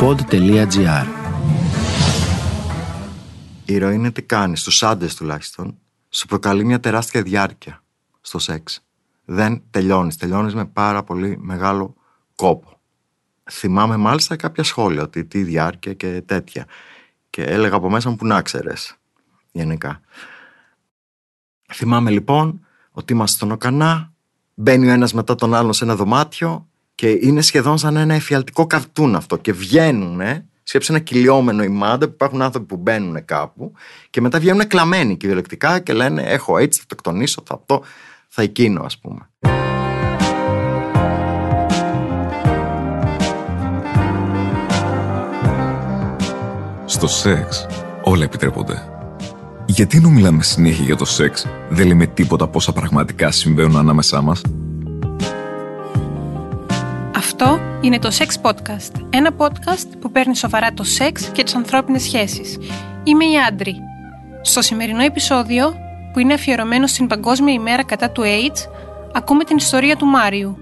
[0.00, 1.06] pod.gr
[3.64, 5.78] Η ηρωίνη τι κάνεις, στους άντρες τουλάχιστον,
[6.08, 7.82] σου προκαλεί μια τεράστια διάρκεια
[8.20, 8.84] στο σεξ.
[9.24, 11.94] Δεν τελειώνεις, τελειώνεις με πάρα πολύ μεγάλο
[12.34, 12.80] κόπο.
[13.50, 16.66] Θυμάμαι μάλιστα κάποια σχόλια ότι τι διάρκεια και τέτοια.
[17.30, 18.96] Και έλεγα από μέσα μου που να ξέρεις,
[19.52, 20.00] γενικά.
[21.72, 24.12] Θυμάμαι λοιπόν ότι είμαστε στον Οκανά,
[24.54, 26.68] μπαίνει ο ένας μετά τον άλλον σε ένα δωμάτιο
[26.98, 30.20] και είναι σχεδόν σαν ένα εφιαλτικό καρτούν αυτό και βγαίνουν,
[30.62, 33.72] σκέψε ένα κυλιόμενο ημάντα που υπάρχουν άνθρωποι που μπαίνουν κάπου
[34.10, 37.82] και μετά βγαίνουν κλαμμένοι κυριολεκτικά και λένε έχω έτσι, θα το εκτονίσω, θα αυτό,
[38.28, 39.30] θα εκείνο ας πούμε.
[46.84, 47.66] Στο σεξ
[48.02, 48.88] όλα επιτρέπονται.
[49.66, 54.42] Γιατί ενώ μιλάμε συνέχεια για το σεξ, δεν λέμε τίποτα πόσα πραγματικά συμβαίνουν ανάμεσά μας.
[57.40, 59.06] Αυτό είναι το Sex Podcast.
[59.10, 62.58] Ένα podcast που παίρνει σοβαρά το σεξ και τις ανθρώπινες σχέσεις.
[63.04, 63.76] Είμαι η Άντρη.
[64.42, 65.74] Στο σημερινό επεισόδιο,
[66.12, 68.70] που είναι αφιερωμένο στην Παγκόσμια ημέρα κατά του AIDS,
[69.12, 70.58] ακούμε την ιστορία του Μάριου.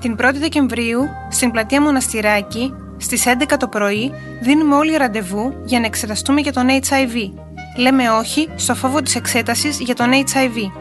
[0.00, 5.86] Την 1η Δεκεμβρίου, στην πλατεία Μοναστηράκη, στις 11 το πρωί, δίνουμε όλοι ραντεβού για να
[5.86, 7.32] εξεταστούμε για τον HIV.
[7.76, 10.79] Λέμε όχι στο φόβο της εξέτασης για τον HIV.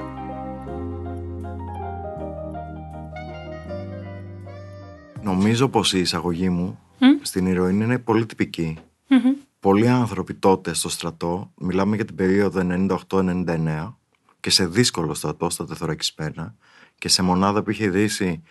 [5.40, 6.80] Νομίζω πως η εισαγωγή μου
[7.22, 8.78] στην ηρωίνη είναι πολύ τυπική.
[9.60, 12.62] Πολλοί άνθρωποι τότε στο στρατό, μιλάμε για την περίοδο
[13.10, 13.94] 98-99
[14.40, 16.56] και σε δύσκολο στρατό στα τεθωρακισμένα
[16.98, 18.44] και σε μονάδα που είχε ιδρύσει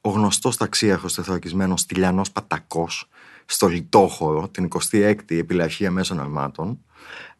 [0.00, 3.08] ο γνωστός ταξίαρχος τεθωρακισμένος Στυλιανός Πατακός
[3.44, 6.78] στο Λιτόχωρο, την 26η επιλαχία μέσων αρμάτων,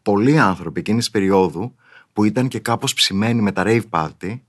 [0.01, 1.75] πολλοί άνθρωποι εκείνης της περίοδου
[2.13, 4.39] που ήταν και κάπως ψημένοι με τα rave party,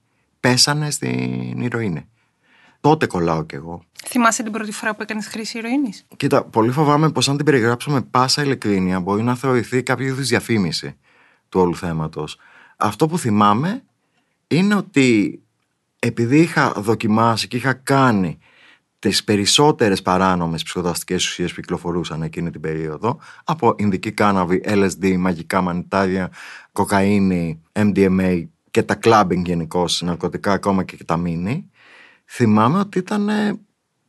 [0.40, 2.08] πέσανε στην ηρωίνη.
[2.80, 3.82] Τότε κολλάω κι εγώ.
[4.06, 7.90] Θυμάσαι την πρώτη φορά που έκανες χρήση ηρωίνης; Κοίτα, πολύ φοβάμαι πως αν την περιγράψω
[7.90, 10.96] με πάσα ειλικρίνεια μπορεί να θεωρηθεί κάποιο είδους διαφήμιση
[11.48, 12.38] του όλου θέματος.
[12.76, 13.82] Αυτό που θυμάμαι
[14.46, 15.40] είναι ότι
[15.98, 18.38] επειδή είχα δοκιμάσει και είχα κάνει
[18.98, 25.60] τις περισσότερες παράνομες ψυχοδραστικέ ουσίες που κυκλοφορούσαν εκείνη την περίοδο, από Ινδική κάναβη, LSD, μαγικά
[25.60, 26.30] μανιτάρια,
[26.72, 31.70] κοκαίνη, MDMA και τα clubbing γενικώ, ναρκωτικά ακόμα και τα μίνι,
[32.28, 33.60] θυμάμαι ότι ήταν ε,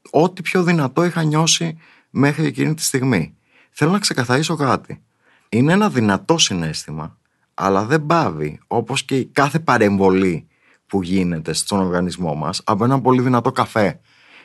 [0.09, 1.77] ό,τι πιο δυνατό είχα νιώσει
[2.09, 3.35] μέχρι εκείνη τη στιγμή.
[3.71, 5.01] Θέλω να ξεκαθαρίσω κάτι.
[5.49, 7.17] Είναι ένα δυνατό συνέστημα,
[7.53, 10.47] αλλά δεν πάβει, όπως και η κάθε παρεμβολή
[10.87, 13.99] που γίνεται στον οργανισμό μας, από ένα πολύ δυνατό καφέ,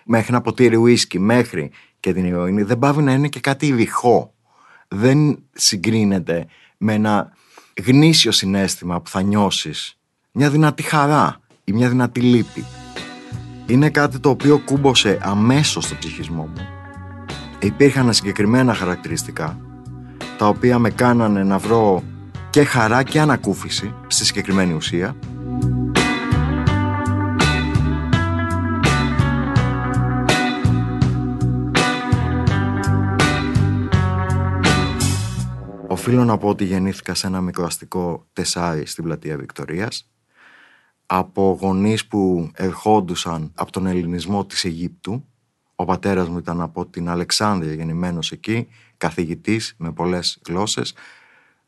[0.04, 1.70] μέχρι ένα ποτήρι ουίσκι, μέχρι
[2.00, 4.34] και την ηρωίνη, δεν πάβει να είναι και κάτι ηχό.
[4.88, 6.46] Δεν συγκρίνεται
[6.76, 7.32] με ένα
[7.84, 9.98] γνήσιο συνέστημα που θα νιώσεις
[10.32, 12.64] μια δυνατή χαρά ή μια δυνατή λύπη
[13.66, 16.66] είναι κάτι το οποίο κούμποσε αμέσως στο ψυχισμό μου.
[17.58, 19.58] Υπήρχαν συγκεκριμένα χαρακτηριστικά
[20.38, 22.02] τα οποία με κάνανε να βρω
[22.50, 25.16] και χαρά και ανακούφιση στη συγκεκριμένη ουσία
[35.88, 40.13] Οφείλω να πω ότι γεννήθηκα σε ένα μικροαστικό τεσάρι στην πλατεία Βικτορίας
[41.16, 45.24] από γονείς που ερχόντουσαν από τον ελληνισμό της Αιγύπτου.
[45.74, 50.94] Ο πατέρας μου ήταν από την Αλεξάνδρεια γεννημένος εκεί, καθηγητής με πολλές γλώσσες.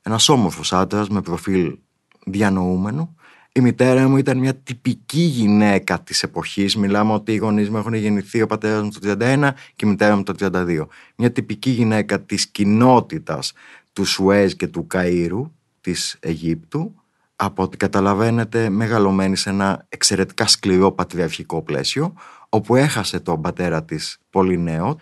[0.03, 1.79] Ένας όμορφος άντρας με προφίλ
[2.27, 3.17] διανοούμενου.
[3.53, 6.77] Η μητέρα μου ήταν μια τυπική γυναίκα της εποχής.
[6.77, 10.17] Μιλάμε ότι οι γονείς μου έχουν γεννηθεί ο πατέρας μου το 31 και η μητέρα
[10.17, 10.87] μου το 32.
[11.17, 13.53] Μια τυπική γυναίκα της κοινότητας
[13.93, 16.95] του Σουέζ και του Καΐρου της Αιγύπτου
[17.37, 22.15] από ό,τι καταλαβαίνετε μεγαλωμένη σε ένα εξαιρετικά σκληρό πατριαρχικό πλαίσιο
[22.49, 24.97] όπου έχασε τον πατέρα της πολύ νέο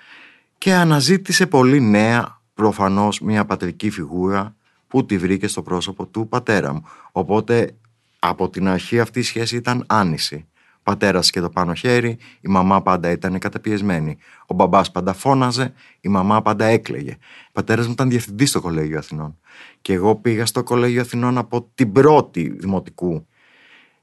[0.58, 4.56] και αναζήτησε πολύ νέα προφανώς μια πατρική φιγούρα
[4.88, 6.82] που τη βρήκε στο πρόσωπο του πατέρα μου.
[7.12, 7.76] Οπότε
[8.18, 10.46] από την αρχή αυτή η σχέση ήταν άνηση.
[10.84, 14.16] Πατέρας και το πάνω χέρι, η μαμά πάντα ήταν καταπιεσμένη.
[14.46, 17.16] Ο μπαμπάς πάντα φώναζε, η μαμά πάντα έκλαιγε.
[17.48, 19.38] Ο πατέρας μου ήταν διευθυντής στο Κολέγιο Αθηνών.
[19.80, 23.26] Και εγώ πήγα στο Κολέγιο Αθηνών από την πρώτη δημοτικού.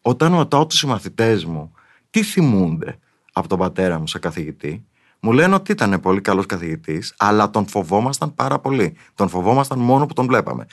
[0.01, 1.71] Όταν ρωτάω τους συμμαθητές μου
[2.09, 2.99] τι θυμούνται
[3.33, 4.85] από τον πατέρα μου σαν καθηγητή,
[5.19, 8.95] μου λένε ότι ήταν πολύ καλός καθηγητής, αλλά τον φοβόμασταν πάρα πολύ.
[9.15, 10.65] Τον φοβόμασταν μόνο που τον βλέπαμε.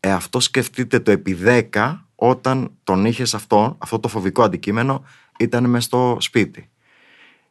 [0.00, 1.38] Ε, αυτό σκεφτείτε το επί
[1.72, 5.04] 10 όταν τον είχες αυτό, αυτό το φοβικό αντικείμενο
[5.38, 6.70] ήταν μες στο σπίτι.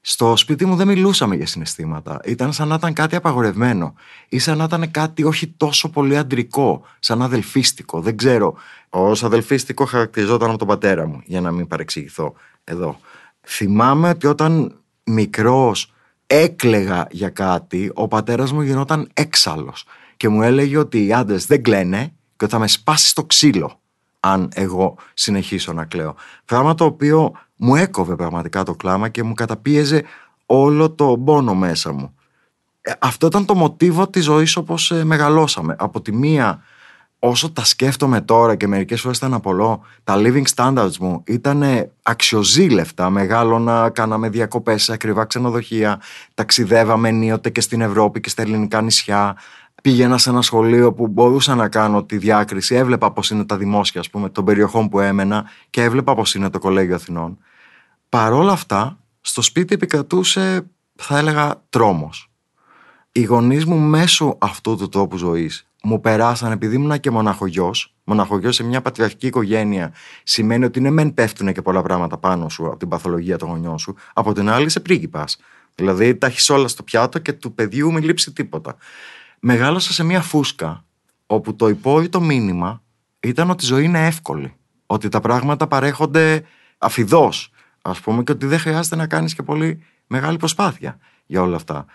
[0.02, 2.20] Στο σπίτι μου δεν μιλούσαμε για συναισθήματα.
[2.26, 3.94] Ήταν σαν να ήταν κάτι απαγορευμένο.
[4.30, 8.02] Ή σαν να ήταν κάτι όχι τόσο πολύ αντρικό, σαν αδελφίστικο.
[8.02, 8.56] Δεν ξέρω.
[8.90, 12.34] Ω αδελφίστικο χαρακτηριζόταν από τον πατέρα μου, για να μην παρεξηγηθώ
[12.64, 13.00] εδώ.
[13.48, 15.94] Θυμάμαι ότι όταν μικρός
[16.28, 19.86] έκλεγα για κάτι, ο πατέρας μου γινόταν έξαλλος
[20.18, 23.81] και μου έλεγε ότι οι άντρες δεν κλαίνε και ότι θα με σπάσει στο ξύλο
[24.24, 26.16] αν εγώ συνεχίσω να κλαίω.
[26.46, 30.04] Πράγμα το οποίο μου έκοβε πραγματικά το κλάμα και μου καταπίεζε
[30.46, 32.16] όλο το πόνο μέσα μου.
[32.82, 35.76] Ε, αυτό ήταν το μοτίβο της ζωής όπως ε, μεγαλώσαμε.
[35.80, 36.64] Από τη μία
[37.24, 41.64] όσο τα σκέφτομαι τώρα και μερικές φορές ήταν απολώ, τα living standards μου ήταν
[42.02, 43.10] αξιοζήλευτα.
[43.10, 46.02] Μεγάλωνα, κάναμε διακοπές σε ακριβά ξενοδοχεία,
[46.34, 49.38] ταξιδεύαμε ενίοτε και στην Ευρώπη και στα ελληνικά νησιά.
[49.82, 52.76] Πήγαινα σε ένα σχολείο που μπορούσα να κάνω τη διάκριση.
[52.76, 56.50] Έβλεπα πώ είναι τα δημόσια, ας πούμε, των περιοχών που έμενα και έβλεπα πώ είναι
[56.50, 57.38] το Κολέγιο Αθηνών.
[58.10, 62.32] Παρόλα αυτά, στο σπίτι επικρατούσε, θα έλεγα, τρόμος.
[63.12, 67.96] Οι γονείς μου μέσω αυτού του τρόπου ζωής μου περάσαν επειδή ήμουν και μοναχογιός.
[68.04, 69.94] Μοναχογιός σε μια πατριαρχική οικογένεια
[70.24, 73.80] σημαίνει ότι ναι, μεν πέφτουν και πολλά πράγματα πάνω σου από την παθολογία των γονιών
[73.80, 73.96] σου.
[74.14, 75.38] Από την άλλη, είσαι πρίγκιπας.
[75.76, 78.76] Δηλαδή, τα έχεις όλα στο πιάτο και του παιδιού μην λείψει τίποτα.
[79.44, 80.86] Μεγάλωσα σε μια φούσκα
[81.26, 82.82] όπου το υπόρρητο μήνυμα
[83.20, 84.54] ήταν ότι η ζωή είναι εύκολη.
[84.86, 86.44] Ότι τα πράγματα παρέχονται
[86.78, 87.52] αφιδώς,
[87.82, 91.86] ας πούμε, και ότι δεν χρειάζεται να κάνεις και πολύ μεγάλη προσπάθεια για όλα αυτά.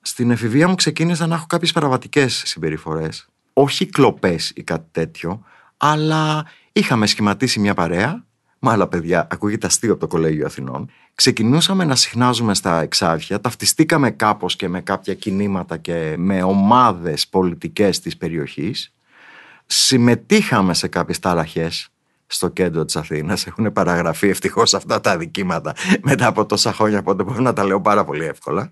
[0.00, 3.28] Στην εφηβεία μου ξεκίνησα να έχω κάποιες παραβατικές συμπεριφορές.
[3.52, 5.44] Όχι κλοπές ή κάτι τέτοιο,
[5.76, 8.24] αλλά είχαμε σχηματίσει μια παρέα
[8.58, 9.26] με άλλα παιδιά.
[9.30, 10.90] Ακούγεται αστείο από το Κολέγιο Αθηνών.
[11.20, 18.00] Ξεκινούσαμε να συχνάζουμε στα εξάρχεια, ταυτιστήκαμε κάπως και με κάποια κινήματα και με ομάδες πολιτικές
[18.00, 18.94] της περιοχής.
[19.66, 21.88] Συμμετείχαμε σε κάποιες ταραχές
[22.26, 23.46] στο κέντρο της Αθήνας.
[23.46, 27.80] Έχουν παραγραφεί ευτυχώς αυτά τα αδικήματα μετά από τόσα χρόνια, οπότε μπορώ να τα λέω
[27.80, 28.70] πάρα πολύ εύκολα.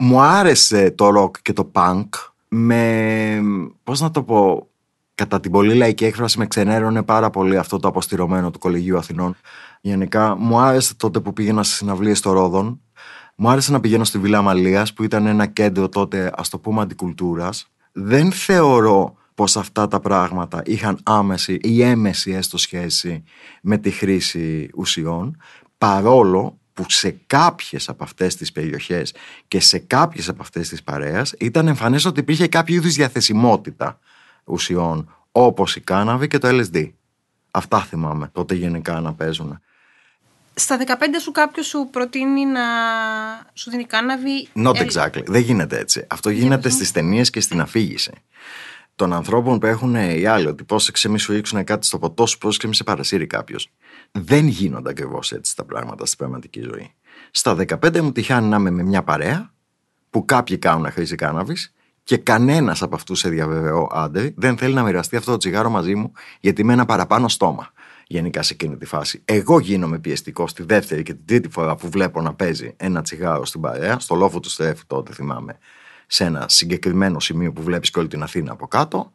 [0.00, 2.08] Μου άρεσε το ροκ και το punk
[2.48, 3.40] με,
[3.84, 4.68] πώς να το πω,
[5.14, 9.36] κατά την πολύ λαϊκή έκφραση με ξενέρωνε πάρα πολύ αυτό το αποστηρωμένο του Κολεγίου Αθηνών.
[9.80, 12.80] Γενικά μου άρεσε τότε που πήγαινα σε συναυλίες στο Ρόδον.
[13.36, 16.80] Μου άρεσε να πηγαίνω στη Βίλα Αμαλίας που ήταν ένα κέντρο τότε ας το πούμε
[16.80, 17.70] αντικουλτούρας.
[17.92, 23.24] Δεν θεωρώ πως αυτά τα πράγματα είχαν άμεση ή έμεση έστω σχέση
[23.62, 25.36] με τη χρήση ουσιών
[25.78, 29.14] παρόλο που σε κάποιες από αυτές τις περιοχές
[29.48, 33.98] και σε κάποιες από αυτές τις παρέας ήταν εμφανές ότι υπήρχε κάποιο είδους διαθεσιμότητα
[34.44, 36.90] ουσιών όπως η κάναβη και το LSD.
[37.50, 39.60] Αυτά θυμάμαι τότε γενικά να παίζουν.
[40.58, 42.62] Στα 15 σου κάποιος σου προτείνει να
[43.54, 44.48] σου δίνει κάναβη.
[44.54, 45.24] Not exactly.
[45.26, 46.06] Δεν γίνεται έτσι.
[46.08, 48.12] Αυτό γίνεται στις ταινίες και στην αφήγηση
[48.94, 52.38] των ανθρώπων που έχουν οι άλλοι, ότι πρόσεξε μη σου ρίξουν κάτι στο ποτό σου,
[52.38, 53.70] πρόσεξε μη σε παρασύρει κάποιος.
[54.12, 56.94] Δεν γίνονται ακριβώς έτσι τα πράγματα στην πραγματική ζωή.
[57.30, 59.52] Στα 15 μου τυχάνει να είμαι με μια παρέα
[60.10, 64.82] που κάποιοι κάνουν χρήση κάναβης και κανένας από αυτούς σε διαβεβαιώ άντρε δεν θέλει να
[64.82, 67.72] μοιραστεί αυτό το τσιγάρο μαζί μου γιατί με ένα παραπάνω στόμα.
[68.10, 69.22] Γενικά σε εκείνη τη φάση.
[69.24, 73.44] Εγώ γίνομαι πιεστικό στη δεύτερη και την τρίτη φορά που βλέπω να παίζει ένα τσιγάρο
[73.44, 75.58] στην παρέα, στο λόφο του στρέφου τότε θυμάμαι,
[76.06, 79.12] σε ένα συγκεκριμένο σημείο που βλέπεις και όλη την Αθήνα από κάτω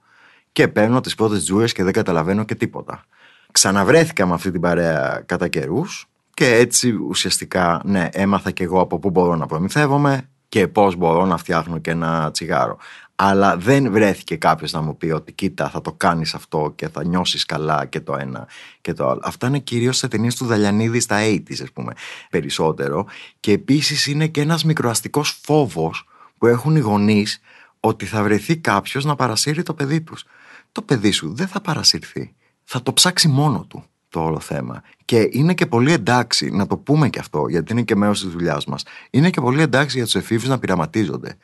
[0.51, 3.05] και παίρνω τις πρώτες τζούρες και δεν καταλαβαίνω και τίποτα.
[3.51, 8.99] Ξαναβρέθηκα με αυτή την παρέα κατά καιρούς και έτσι ουσιαστικά, ναι, έμαθα και εγώ από
[8.99, 12.77] πού μπορώ να προμηθεύομαι και πώς μπορώ να φτιάχνω και ένα τσιγάρο.
[13.15, 17.05] Αλλά δεν βρέθηκε κάποιος να μου πει ότι κοίτα, θα το κάνεις αυτό και θα
[17.05, 18.47] νιώσεις καλά και το ένα
[18.81, 19.21] και το άλλο.
[19.23, 21.93] Αυτά είναι κυρίως σε ταινίες του Δαλιανίδη στα 80s, ας πούμε,
[22.29, 23.05] περισσότερο.
[23.39, 26.07] Και επίσης είναι και ένας μικροαστικός φόβος
[26.37, 27.39] που έχουν οι γονείς
[27.79, 30.25] ότι θα βρεθεί κάποιος να παρασύρει το παιδί τους.
[30.71, 32.33] Το παιδί σου δεν θα παρασυρθεί.
[32.63, 34.83] Θα το ψάξει μόνο του το όλο θέμα.
[35.05, 38.29] Και είναι και πολύ εντάξει, να το πούμε και αυτό, γιατί είναι και μέρος της
[38.29, 38.83] δουλειάς μας.
[39.09, 41.37] Είναι και πολύ εντάξει για τους εφήβους να πειραματίζονται.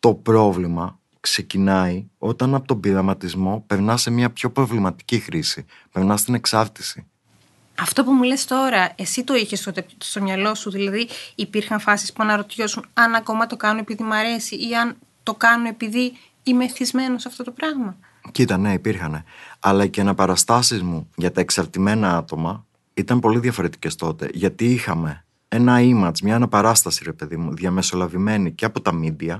[0.00, 5.64] Το πρόβλημα ξεκινάει όταν από τον πειραματισμό περνάς σε μια πιο προβληματική χρήση.
[5.92, 7.06] Περνάς στην εξάρτηση.
[7.80, 12.12] Αυτό που μου λες τώρα, εσύ το είχες στο, στο μυαλό σου, δηλαδή υπήρχαν φάσεις
[12.12, 16.64] που αναρωτιώσουν αν ακόμα το κάνουν επειδή μου αρέσει ή αν το κάνουν επειδή είμαι
[16.64, 17.96] εθισμένος σε αυτό το πράγμα;
[18.32, 19.24] Κοίτα, ναι, υπήρχαν.
[19.60, 24.28] Αλλά και αναπαραστάσεις μου για τα εξαρτημένα άτομα ήταν πολύ διαφορετικές τότε.
[24.32, 29.36] Γιατί είχαμε ένα image, μια αναπαράσταση, ρε παιδί μου, διαμεσολαβημένη και από τα media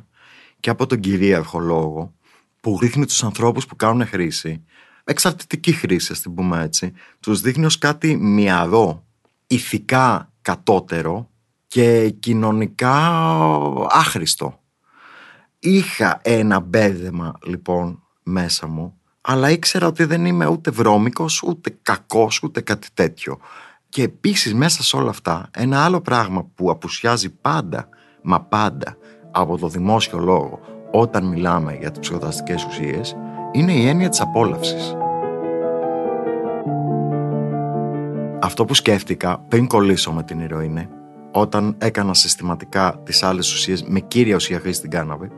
[0.61, 2.15] και από τον κυρίαρχο λόγο,
[2.61, 4.65] που δείχνει τους ανθρώπους που κάνουν χρήση
[5.09, 9.05] εξαρτητική χρήση, ας την πούμε έτσι, τους δείχνει ως κάτι μυαρό,
[9.47, 11.31] ηθικά κατώτερο
[11.67, 12.97] και κοινωνικά
[13.89, 14.61] άχρηστο.
[15.59, 22.43] Είχα ένα μπέρδεμα λοιπόν μέσα μου, αλλά ήξερα ότι δεν είμαι ούτε βρώμικος, ούτε κακός,
[22.43, 23.39] ούτε κάτι τέτοιο.
[23.89, 27.89] Και επίσης μέσα σε όλα αυτά, ένα άλλο πράγμα που απουσιάζει πάντα,
[28.23, 28.97] μα πάντα,
[29.31, 33.17] από το δημόσιο λόγο, όταν μιλάμε για τις ψυχοδραστικές ουσίες,
[33.53, 34.97] είναι η έννοια της απόλαυσης.
[38.41, 40.89] Αυτό που σκέφτηκα πριν κολλήσω με την ηρωίνη
[41.33, 45.31] όταν έκανα συστηματικά τις άλλες ουσίες με κύρια ουσία χρήση την κάναβη,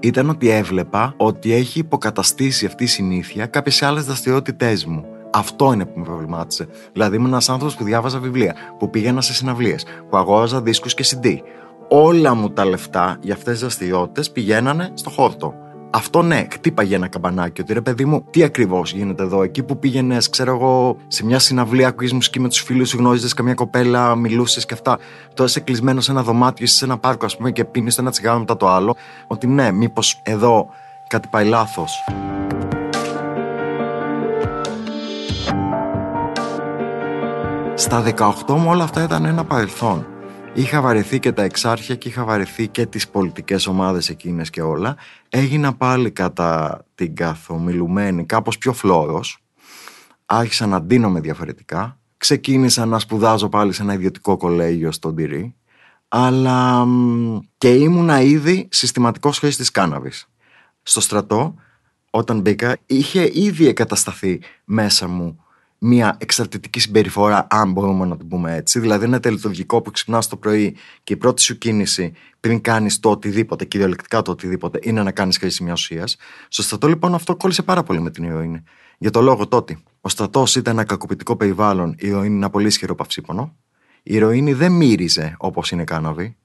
[0.00, 5.04] ήταν ότι έβλεπα ότι έχει υποκαταστήσει αυτή η συνήθεια κάποιες άλλες δραστηριότητές μου.
[5.32, 6.68] Αυτό είναι που με προβλημάτισε.
[6.92, 11.04] Δηλαδή, ήμουν ένας άνθρωπος που διάβαζα βιβλία, που πήγαινα σε συναυλίες, που αγόραζα δίσκους και
[11.04, 11.38] CD.
[11.88, 15.54] Όλα μου τα λεφτά για αυτές τις δραστηριότητες πηγαίνανε στο χόρτο.
[15.90, 19.78] Αυτό ναι, χτύπαγε ένα καμπανάκι ότι ρε παιδί μου, τι ακριβώς γίνεται εδώ; Εκεί που
[19.78, 24.14] πήγαινες, ξέρω εγώ, σε μια συναυλία, ακούγες μουσική με τους φίλους σου, γνώριζες καμιά κοπέλα,
[24.14, 24.98] μιλούσες και αυτά.
[25.34, 28.10] Τώρα είσαι κλεισμένος σε ένα δωμάτιο, είσαι σε ένα πάρκο, ας πούμε, και πίνεις ένα
[28.10, 28.96] τσιγάρο μετά το άλλο.
[29.26, 30.68] Ότι ναι, μήπως εδώ
[31.06, 32.04] κάτι πάει λάθος.
[37.74, 38.02] Στα
[38.46, 40.06] 18 μου όλα αυτά ήταν ένα παρελθόν.
[40.56, 44.96] Είχα βαρεθεί και τα εξάρχεια και είχα βαρεθεί και τις πολιτικές ομάδες εκείνες και όλα.
[45.28, 49.44] Έγινα πάλι κατά την καθομιλουμένη, κάπως πιο φλόρος.
[50.26, 51.98] Άρχισα να ντύνομαι διαφορετικά.
[52.16, 55.54] Ξεκίνησα να σπουδάζω πάλι σε ένα ιδιωτικό κολέγιο στον Τυρί.
[56.08, 56.86] Αλλά
[57.58, 60.28] και ήμουνα ήδη συστηματικός χρήστης κάναβης.
[60.82, 61.54] Στο στρατό,
[62.10, 65.44] όταν μπήκα, είχε ήδη εγκατασταθεί μέσα μου
[65.78, 68.78] μια εξαρτητική συμπεριφορά, αν μπορούμε να το πούμε έτσι.
[68.78, 73.10] Δηλαδή, ένα τελετουργικό που ξυπνάς το πρωί και η πρώτη σου κίνηση πριν κάνεις το
[73.10, 76.16] οτιδήποτε, κυριολεκτικά το οτιδήποτε, είναι να κάνεις χρήση μιας ουσίας.
[76.48, 78.62] Στο στρατό, λοιπόν, αυτό κόλλησε πάρα πολύ με την ηρωίνη.
[78.98, 82.66] Για το λόγο τότε, ο στρατός ήταν ένα κακοποιητικό περιβάλλον, η ηρωίνη είναι ένα πολύ
[82.66, 83.56] ισχυρό παυσίπονο.
[84.02, 86.36] Η ηρωίνη δεν μύριζε όπως είναι κάναβη.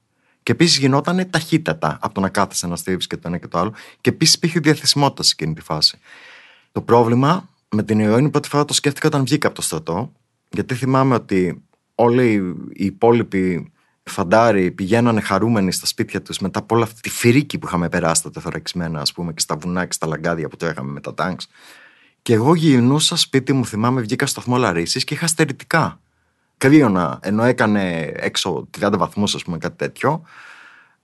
[0.42, 3.58] Και επίσης γινόταν ταχύτατα από το να κάθεσαι να στρίβεις και το ένα και το
[3.58, 3.74] άλλο.
[4.00, 5.98] Και επίσης υπήρχε διαθεσιμότητα σε εκείνη τη φάση.
[6.72, 10.12] Το πρόβλημα με την ηρωίνη πρώτη φορά το σκέφτηκα όταν βγήκα από το στρατό.
[10.50, 11.62] Γιατί θυμάμαι ότι
[11.94, 12.32] όλοι
[12.72, 17.66] οι υπόλοιποι φαντάροι πηγαίνανε χαρούμενοι στα σπίτια τους μετά από όλη αυτή τη φρίκη που
[17.66, 21.00] είχαμε περάσει τα τεθωρακισμένα, ας πούμε, και στα βουνά και στα λαγκάδια που τρέχαμε με
[21.00, 21.48] τα τάγκς.
[22.22, 26.00] Και εγώ γυρνούσα σπίτι μου, θυμάμαι, βγήκα στο σταθμό Λαρίσης και είχα στερητικά.
[26.56, 30.22] Κρύωνα, ενώ έκανε έξω 30 βαθμούς, ας πούμε, κάτι τέτοιο.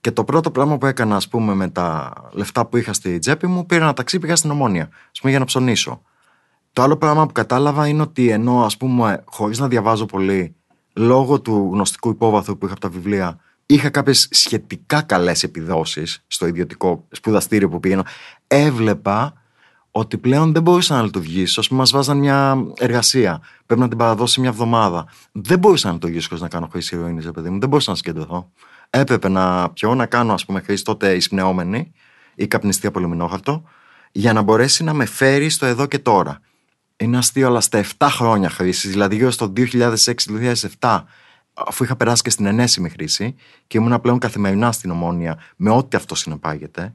[0.01, 3.47] Και το πρώτο πράγμα που έκανα, ας πούμε, με τα λεφτά που είχα στη τσέπη
[3.47, 6.01] μου, πήρα ένα ταξί, πήγα στην Ομόνια, ας πούμε, για να ψωνίσω.
[6.73, 10.55] Το άλλο πράγμα που κατάλαβα είναι ότι ενώ ας πούμε χωρίς να διαβάζω πολύ
[10.93, 13.39] λόγω του γνωστικού υπόβαθρου που είχα από τα βιβλία
[13.73, 18.05] είχα κάποιες σχετικά καλές επιδόσεις στο ιδιωτικό σπουδαστήριο που πήγαινα.
[18.47, 19.33] Έβλεπα
[19.91, 21.61] ότι πλέον δεν μπορούσα να λειτουργήσω.
[21.61, 23.41] Α πούμε, μας βάζαν μια εργασία.
[23.65, 25.07] Πρέπει να την παραδώσει μια εβδομάδα.
[25.31, 27.59] Δεν μπορούσα να λειτουργήσω χωρίς να κάνω χρήση ηρωίνης, παιδί μου.
[27.59, 28.51] Δεν μπορούσα να συγκεντρωθώ.
[28.89, 31.91] Έπρεπε να πιω, να κάνω, ας πούμε, χρήση τότε εισπνεόμενη
[32.35, 33.63] ή καπνιστή από λουμινόχαρτο,
[34.11, 36.39] για να μπορέσει να με φέρει στο εδώ και τώρα.
[36.99, 39.53] Είναι αστείο, αλλά στα 7 χρόνια χρήσης, δηλαδή γύρω στο
[40.79, 41.03] 2006-2007,
[41.53, 43.35] αφού είχα περάσει και στην ενέσιμη χρήση
[43.67, 46.93] και ήμουν πλέον καθημερινά στην ομόνια με ό,τι αυτό συνεπάγεται,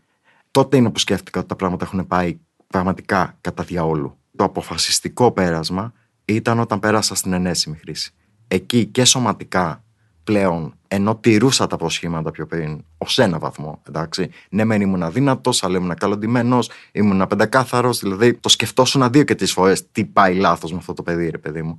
[0.50, 4.18] τότε είναι που σκέφτηκα ότι τα πράγματα έχουν πάει πραγματικά κατά διαόλου.
[4.36, 5.92] Το αποφασιστικό πέρασμα
[6.24, 8.12] ήταν όταν πέρασα στην ενέσιμη χρήση.
[8.48, 9.83] Εκεί και σωματικά
[10.24, 13.82] πλέον, ενώ τηρούσα τα προσχήματα πιο πριν, ως ένα βαθμό.
[13.88, 14.30] Εντάξει.
[14.48, 17.98] Ναι, μεν ήμουν αδύνατος, αλλά ήμουν καλοντημένος, ήμουν πεντακάθαρος.
[17.98, 21.38] Δηλαδή, το σκεφτόσουν δύο και τρει φορές τι πάει λάθος με αυτό το παιδί, ρε
[21.38, 21.78] παιδί μου.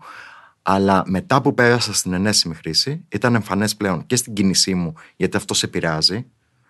[0.62, 5.38] Αλλά μετά που πέρασα στην ενέσιμη χρήση, ήταν εμφανές πλέον και στην κίνησή μου, γιατί
[5.38, 6.26] αυτό σε πειράζει.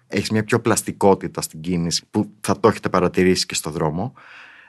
[0.07, 4.13] Έχεις μια πιο πλαστικότητα στην κίνηση που θα το έχετε παρατηρήσει και στο δρόμο.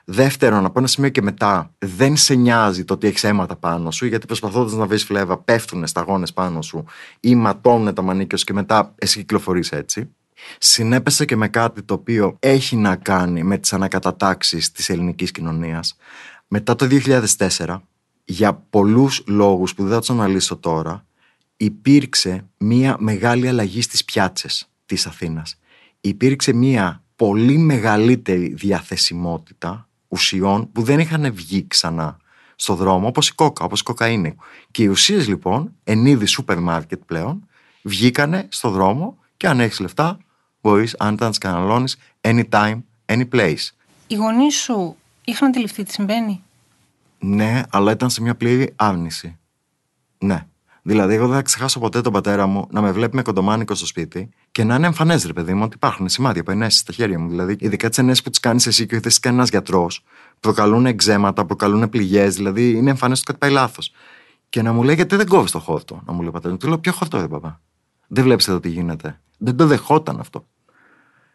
[0.08, 4.06] Δεύτερον, από ένα σημείο και μετά, δεν σε νοιάζει το ότι έχεις αίματα πάνω σου,
[4.06, 6.84] γιατί προσπαθώντας να βρεις φλέβα, πέφτουν σταγόνες πάνω σου
[7.20, 10.10] ή ματώνουν τα μανίκια σου και μετά εσύ κυκλοφορείς έτσι.
[10.58, 15.96] Συνέπεσε και με κάτι το οποίο έχει να κάνει με τις ανακατατάξεις της ελληνικής κοινωνίας.
[16.48, 17.82] Μετά το 2004,
[18.24, 21.06] για πολλούς λόγους που δεν θα τους αναλύσω τώρα,
[21.56, 25.58] υπήρξε μία μεγάλη αλλαγή στις πιάτσες της Αθήνας.
[26.00, 32.16] Υπήρξε μία πολύ μεγαλύτερη διαθεσιμότητα ουσιών που δεν είχαν βγει ξανά
[32.56, 34.36] στο δρόμο, όπως η κόκα, όπως η κοκαίνη.
[34.70, 37.48] Και οι ουσίες λοιπόν, εν είδη σούπερ μάρκετ πλέον,
[37.82, 40.18] βγήκανε στο δρόμο και αν έχεις λεφτά,
[40.60, 43.68] μπορείς αν τα καναλώνει anytime, any place.
[44.06, 46.42] Οι γονείς σου είχαν αντιληφθεί τι συμβαίνει;
[47.18, 49.38] Ναι, αλλά ήταν σε μια πλήρη άρνηση.
[50.18, 50.46] Ναι.
[50.82, 53.86] Δηλαδή, εγώ δεν θα ξεχάσω ποτέ τον πατέρα μου να με βλέπει με κοντομάνικο στο
[53.86, 57.18] σπίτι και να είναι εμφανές, ρε παιδί μου, ότι υπάρχουν σημάδια από ενέσεις στα χέρια
[57.18, 57.28] μου.
[57.28, 60.04] Δηλαδή, ειδικά τις ενέσεις που τις κάνεις εσύ και δεν τι κάνει ένα γιατρός,
[60.40, 63.92] προκαλούν εξέματα, προκαλούν πληγές, δηλαδή είναι εμφανές ότι κάτι πάει λάθος.
[64.48, 66.58] Και να μου λέει, Γιατί δεν κόβεις το χόρτο, να μου λέει ο πατέρας μου.
[66.58, 67.60] Του λέω, Ποιο χόρτο, ρε παπά;
[68.06, 69.20] Δεν βλέπεις εδώ τι γίνεται.
[69.38, 70.46] Δεν το δεχόταν αυτό.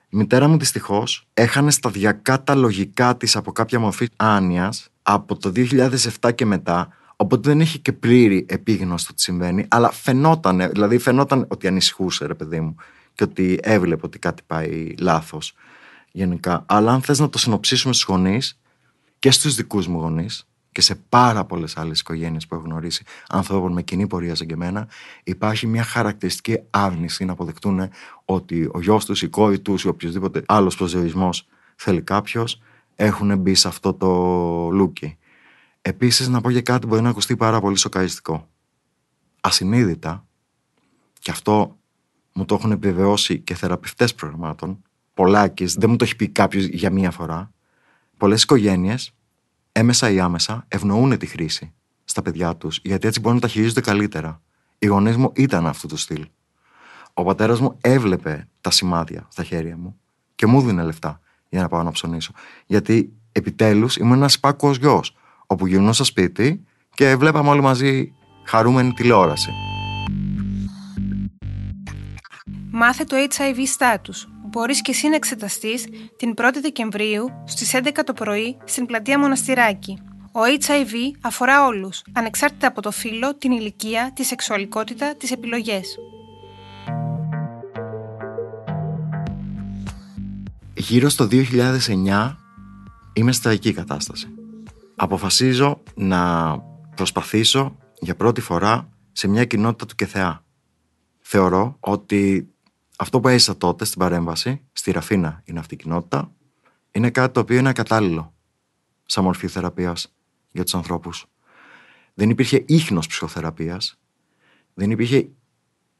[0.09, 5.51] Η μητέρα μου δυστυχώς έχανε σταδιακά τα λογικά της από κάποια μορφή άνοια από το
[5.55, 6.89] 2007 και μετά
[7.21, 12.25] Οπότε δεν είχε και πλήρη επίγνωση το τι συμβαίνει, αλλά φαινόταν, δηλαδή φαινόταν ότι ανησυχούσε,
[12.25, 12.75] ρε παιδί μου,
[13.13, 15.53] και ότι έβλεπε ότι κάτι πάει λάθος
[16.11, 16.63] γενικά.
[16.65, 18.59] Αλλά αν θες να το συνοψίσουμε στους γονείς
[19.19, 23.73] και στους δικούς μου γονείς, και σε πάρα πολλές άλλες οικογένειες που έχω γνωρίσει ανθρώπων
[23.73, 24.87] με κοινή πορεία σαν και εμένα,
[25.23, 27.89] υπάρχει μια χαρακτηριστική άρνηση να αποδεχτούν
[28.25, 32.61] ότι ο γιος τους, η κόρη τους ή οποιοδήποτε άλλος προσδιορισμός θέλει κάποιος,
[32.95, 34.07] έχουν μπει σε αυτό το
[34.71, 35.17] λούκι.
[35.81, 38.49] Επίσης, να πω για κάτι που μπορεί να ακουστεί πάρα πολύ σοκαριστικό.
[39.41, 40.25] Ασυνείδητα,
[41.19, 41.77] και αυτό
[42.33, 44.83] μου το έχουν επιβεβαιώσει και θεραπευτές προγραμμάτων,
[45.13, 47.51] πολλάκι, δεν μου το έχει πει κάποιος για μία φορά.
[48.17, 49.13] Πολλές οικογένειες,
[49.71, 51.73] έμεσα ή άμεσα, ευνοούν τη χρήση
[52.03, 54.41] στα παιδιά τους, γιατί έτσι μπορούν να τα χειρίζονται καλύτερα.
[54.77, 56.27] Οι γονείς μου ήταν αυτού του στυλ.
[57.13, 59.99] Ο πατέρας μου έβλεπε τα σημάδια στα χέρια μου
[60.35, 61.19] και μου δίνει λεφτά
[61.49, 62.31] για να πάω να ψωνίσω.
[62.65, 68.13] Γιατί επιτέλους ήμουν ένας πάκουο γιος, όπου γυρνούσα σπίτι και βλέπαμε όλοι μαζί
[68.45, 69.49] χαρούμενη τηλεόραση.
[72.73, 74.27] Μάθε το HIV status.
[74.47, 75.87] Μπορείς και εσύ να εξεταστείς
[76.17, 80.01] την 1η Δεκεμβρίου στις 11 το πρωί στην πλατεία Μοναστηράκη.
[80.31, 85.97] Ο HIV αφορά όλους, ανεξάρτητα από το φύλλο, την ηλικία, τη σεξουαλικότητα, τις επιλογές.
[90.73, 92.35] Γύρω στο 2009
[93.13, 94.27] είμαι στα εκεί κατάσταση.
[94.95, 96.55] Αποφασίζω να
[96.95, 100.43] προσπαθήσω για πρώτη φορά σε μια κοινότητα του Κεθεά.
[101.19, 102.51] Θεωρώ ότι
[103.01, 106.31] αυτό που έζησα τότε στην παρέμβαση, στη Ραφίνα είναι αυτή η κοινότητα,
[106.91, 108.33] είναι κάτι το οποίο είναι ακατάλληλο
[109.05, 110.13] σαν μορφή θεραπείας
[110.51, 111.25] για τους ανθρώπους.
[112.13, 113.99] Δεν υπήρχε ίχνος ψυχοθεραπείας,
[114.73, 115.29] δεν υπήρχε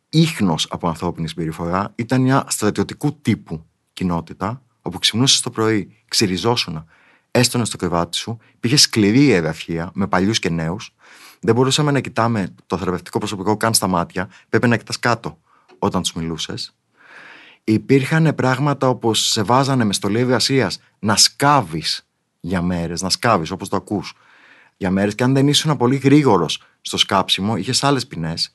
[0.09, 6.85] ίχνος από ανθρώπινη συμπεριφορά, ήταν μια στρατιωτικού τύπου κοινότητα, όπου ξυπνούσες το πρωί, ξυριζόσουνα,
[7.31, 10.95] έστωνες στο κρεβάτι σου, υπήρχε σκληρή ιεραρχία με παλιούς και νέους.
[11.39, 15.39] Δεν μπορούσαμε να κοιτάμε το θεραπευτικό προσωπικό καν στα μάτια, πρέπει να κοιτάς κάτω
[15.79, 16.75] όταν τους μιλούσες.
[17.63, 22.07] Υπήρχαν πράγματα όπως σε βάζανε μες στολή εργασία να σκάβεις
[22.39, 24.13] για μέρες, να σκάβεις όπως το ακούς
[24.77, 28.53] για μέρες, και αν δεν ήσουν πολύ γρήγορος στο σκάψιμο, είχες άλλες ποινές.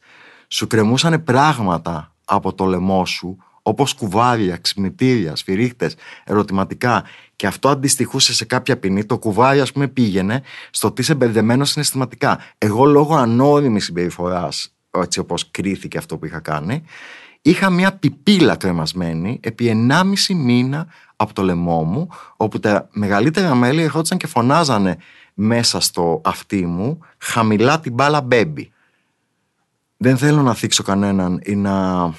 [0.48, 5.94] Σου κρεμούσαν πράγματα από το λαιμό σου όπως κουβάρια, ξυπνητήρια, σφυρίχτες,
[6.24, 7.04] ερωτηματικά.
[7.36, 9.04] Και αυτό αντιστοιχούσε σε κάποια ποινή.
[9.04, 12.38] Το κουβάρι, ας πούμε, πήγαινε στο ότι είσαι μπερδεμένος συναισθηματικά.
[12.58, 16.82] Εγώ, λόγω ανώριμη συμπεριφοράς, έτσι όπως κρίθηκε αυτό που είχα κάνει,
[17.50, 23.82] είχα μια πιπίλα κρεμασμένη επί 1,5 μήνα από το λαιμό μου, όπου τα μεγαλύτερα μέλη
[23.82, 24.96] ερχόντουσαν και φωνάζανε
[25.34, 28.72] μέσα στο αυτί μου χαμηλά την μπάλα μπέμπι.
[29.96, 32.14] Δεν θέλω να θίξω κανέναν ή να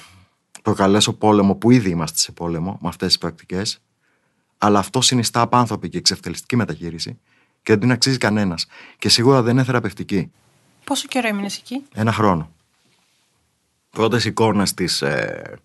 [0.62, 3.80] προκαλέσω πόλεμο που ήδη είμαστε σε πόλεμο με αυτές τις πρακτικές
[4.58, 7.18] αλλά αυτό συνιστά απάνθρωπη και εξευτελιστική μεταχείριση
[7.62, 8.66] και δεν την αξίζει κανένας.
[8.98, 10.30] Και σίγουρα δεν είναι θεραπευτική.
[10.84, 12.50] Πόσο καιρό έμεινες εκεί, Ένα χρόνο.
[13.90, 15.58] Πρώτες εικόνες της ε,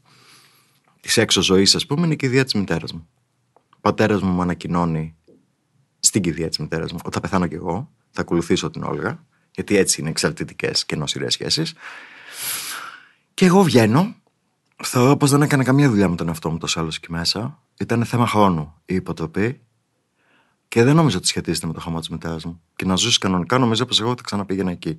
[1.02, 3.08] της έξω ζωής, ας πούμε, είναι η κηδεία της μητέρας μου.
[3.54, 5.16] Ο πατέρας μου μου ανακοινώνει
[6.00, 9.78] στην κηδεία της μητέρας μου ότι θα πεθάνω κι εγώ, θα ακολουθήσω την Όλγα, γιατί
[9.78, 11.74] έτσι είναι εξαρτητικέ και νοσηρές σχέσεις.
[13.34, 14.16] Και εγώ βγαίνω
[14.86, 17.60] Θεωρώ πω δεν έκανε καμία δουλειά με τον εαυτό μου τόσο άλλος εκεί μέσα.
[17.80, 19.62] Ήταν θέμα χρόνου η υποτροπή
[20.68, 22.62] και δεν νομίζω ότι σχετίζεται με το χαμό της μητέρας μου.
[22.76, 24.98] Και να ζούσε κανονικά, νομίζω πως εγώ θα ξαναπήγαινα εκεί.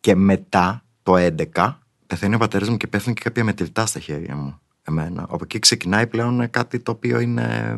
[0.00, 4.36] Και μετά το 11 πεθαίνει ο πατέρα μου και πέφτουν και κάποια μετρητά στα χέρια
[4.36, 4.58] μου.
[4.82, 5.22] Εμένα.
[5.22, 7.76] Από εκεί ξεκινάει πλέον κάτι το οποίο είναι.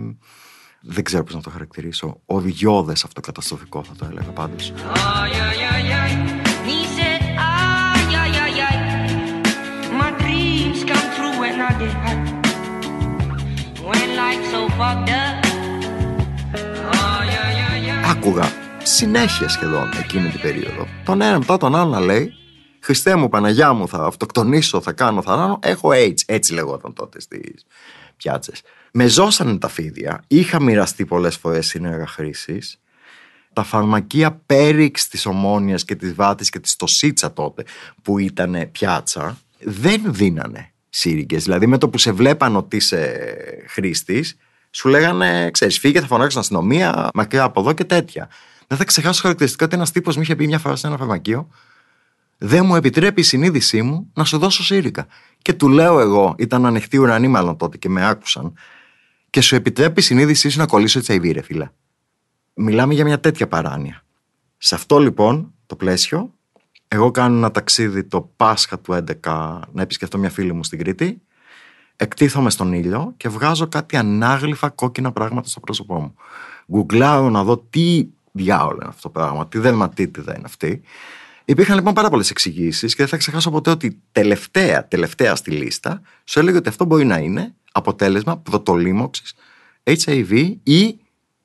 [0.80, 2.20] Δεν ξέρω πώ να το χαρακτηρίσω.
[2.26, 4.54] Οριώδε αυτοκαταστροφικό θα το έλεγα πάντω.
[18.10, 22.34] Άκουγα συνέχεια σχεδόν εκείνη την περίοδο τον ένα μετά τον άλλο να λέει
[22.80, 25.58] Χριστέ μου, Παναγιά μου, θα αυτοκτονήσω, θα κάνω, θα κάνω.
[25.62, 26.20] Έχω AIDS.
[26.26, 27.64] Έτσι λεγόταν τότε στις
[28.16, 28.62] πιάτσες.
[28.92, 30.22] Με ζώσανε τα φίδια.
[30.26, 32.80] Είχα μοιραστεί πολλές φορές σύνεργα χρήσης.
[33.52, 37.64] Τα φαρμακεία πέριξ της ομόνοια και της βάτης και της τοσίτσα τότε,
[38.02, 41.44] που ήταν πιάτσα, δεν δίνανε σύριγγες.
[41.44, 43.26] Δηλαδή με το που σε βλέπαν ότι είσαι
[43.68, 44.36] χρήστης,
[44.70, 48.28] σου λέγανε, ξέρεις, φύγε, θα φωνάξει στην αστυνομία, μακριά από εδώ και τέτοια.
[48.66, 51.48] Δεν θα ξεχάσω χαρακτηριστικά ότι ένας τύπος μου είχε πει μια φορά σε ένα φαρμακείο,
[52.42, 55.06] δεν μου επιτρέπει η συνείδησή μου να σου δώσω σύρικα.
[55.42, 58.52] Και του λέω εγώ, ήταν ανοιχτή ουρανή μάλλον τότε και με άκουσαν,
[59.30, 61.68] και σου επιτρέπει η συνείδησή σου να κολλήσω HIV, ρε φίλε.
[62.54, 64.04] Μιλάμε για μια τέτοια παράνοια.
[64.58, 66.34] Σε αυτό λοιπόν το πλαίσιο,
[66.88, 71.22] εγώ κάνω ένα ταξίδι το Πάσχα του 11 να επισκεφτώ μια φίλη μου στην Κρήτη.
[71.96, 76.14] Εκτίθομαι στον ήλιο και βγάζω κάτι ανάγλυφα κόκκινα πράγματα στο πρόσωπό μου.
[76.72, 80.82] Γκουγκλάω να δω τι διάολο είναι αυτό το πράγμα, τι δερματίτιδα είναι αυτή.
[81.50, 86.00] Υπήρχαν λοιπόν πάρα πολλές εξηγήσεις και δεν θα ξεχάσω ποτέ ότι τελευταία, τελευταία στη λίστα
[86.24, 89.34] σου έλεγε ότι αυτό μπορεί να είναι αποτέλεσμα πρωτολίμωξης
[89.82, 90.98] HIV ή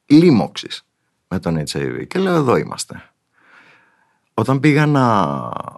[0.06, 0.86] λίμωξης
[1.28, 2.08] με τον HIV.
[2.08, 3.10] Και λέω, εδώ είμαστε.
[4.34, 5.26] Όταν πήγα να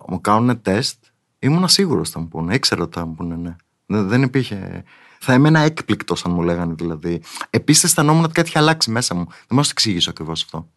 [0.08, 1.04] μου κάνουν τεστ,
[1.40, 2.56] ήμουν σίγουρος ότι θα μου πούνε.
[2.56, 3.56] Ήξερα ότι θα μου πούνε ναι.
[3.86, 4.84] Δεν, δεν υπήρχε.
[5.20, 7.22] Θα έμενα έκπληκτος αν μου λέγανε δηλαδή.
[7.50, 9.26] Επίσης αισθανόμουν ότι κάτι είχε αλλάξει μέσα μου.
[9.28, 10.70] Δεν μα το εξηγήσω ακριβώς αυτό.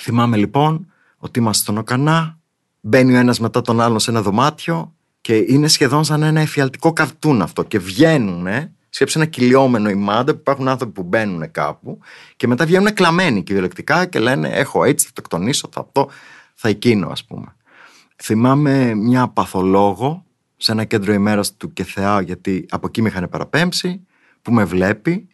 [0.00, 0.86] Θυμάμαι λοιπόν
[1.24, 2.38] ότι είμαστε στον Οκανά,
[2.80, 6.92] μπαίνει ο ένας μετά τον άλλον σε ένα δωμάτιο και είναι σχεδόν σαν ένα εφιαλτικό
[6.92, 7.62] καρτούν αυτό.
[7.62, 8.46] Και βγαίνουν,
[8.88, 11.98] σκέψε ένα κυλιόμενο η μάντα που υπάρχουν άνθρωποι που μπαίνουν κάπου
[12.36, 16.08] και μετά βγαίνουν κλαμμένοι κυριολεκτικά και λένε: Έχω έτσι, θα το εκτονίσω, θα αυτό,
[16.54, 17.56] θα εκείνο, ας πούμε.
[18.22, 20.24] Θυμάμαι μια παθολόγο
[20.56, 24.06] σε ένα κέντρο ημέρας του ΚΕΘΕΑ, γιατί από εκεί με είχαν παραπέμψει,
[24.42, 25.28] που με βλέπει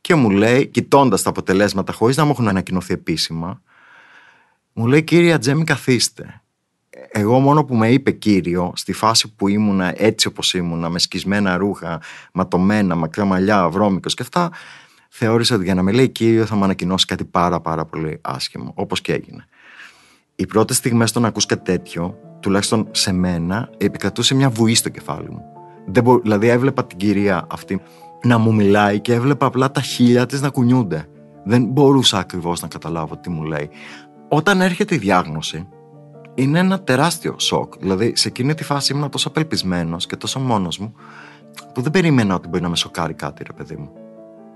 [0.00, 3.62] και μου λέει, κοιτώντας τα αποτελέσματα, χωρίς να μου έχουν ανακοινωθεί επίσημα,
[4.72, 6.42] μου λέει: Κύριε Τζέμι, καθίστε
[7.12, 11.56] εγώ μόνο που με είπε κύριο, στη φάση που ήμουνα έτσι όπως ήμουνα, με σκισμένα
[11.56, 12.00] ρούχα,
[12.32, 14.50] ματωμένα, μακριά μαλλιά, βρώμικος και αυτά,
[15.08, 18.72] θεώρησα ότι για να με λέει κύριο θα μου ανακοινώσει κάτι πάρα πάρα πολύ άσχημο,
[18.74, 19.46] όπως και έγινε.
[20.34, 24.88] Οι πρώτες στιγμές στο να ακούς κάτι τέτοιο, τουλάχιστον σε μένα, επικρατούσε μια βουή στο
[24.88, 25.42] κεφάλι μου.
[25.86, 26.18] Δεν μπο...
[26.18, 27.80] Δηλαδή έβλεπα την κυρία αυτή
[28.22, 31.06] να μου μιλάει και έβλεπα απλά τα χίλια της να κουνιούνται.
[31.44, 33.70] Δεν μπορούσα ακριβώς να καταλάβω τι μου λέει.
[34.34, 35.68] Όταν έρχεται η διάγνωση,
[36.34, 37.78] είναι ένα τεράστιο σοκ.
[37.78, 40.94] Δηλαδή, σε εκείνη τη φάση ήμουν τόσο απελπισμένος και τόσο μόνος μου,
[41.74, 43.90] που δεν περίμενα ότι μπορεί να με σοκάρει κάτι, ρε παιδί μου.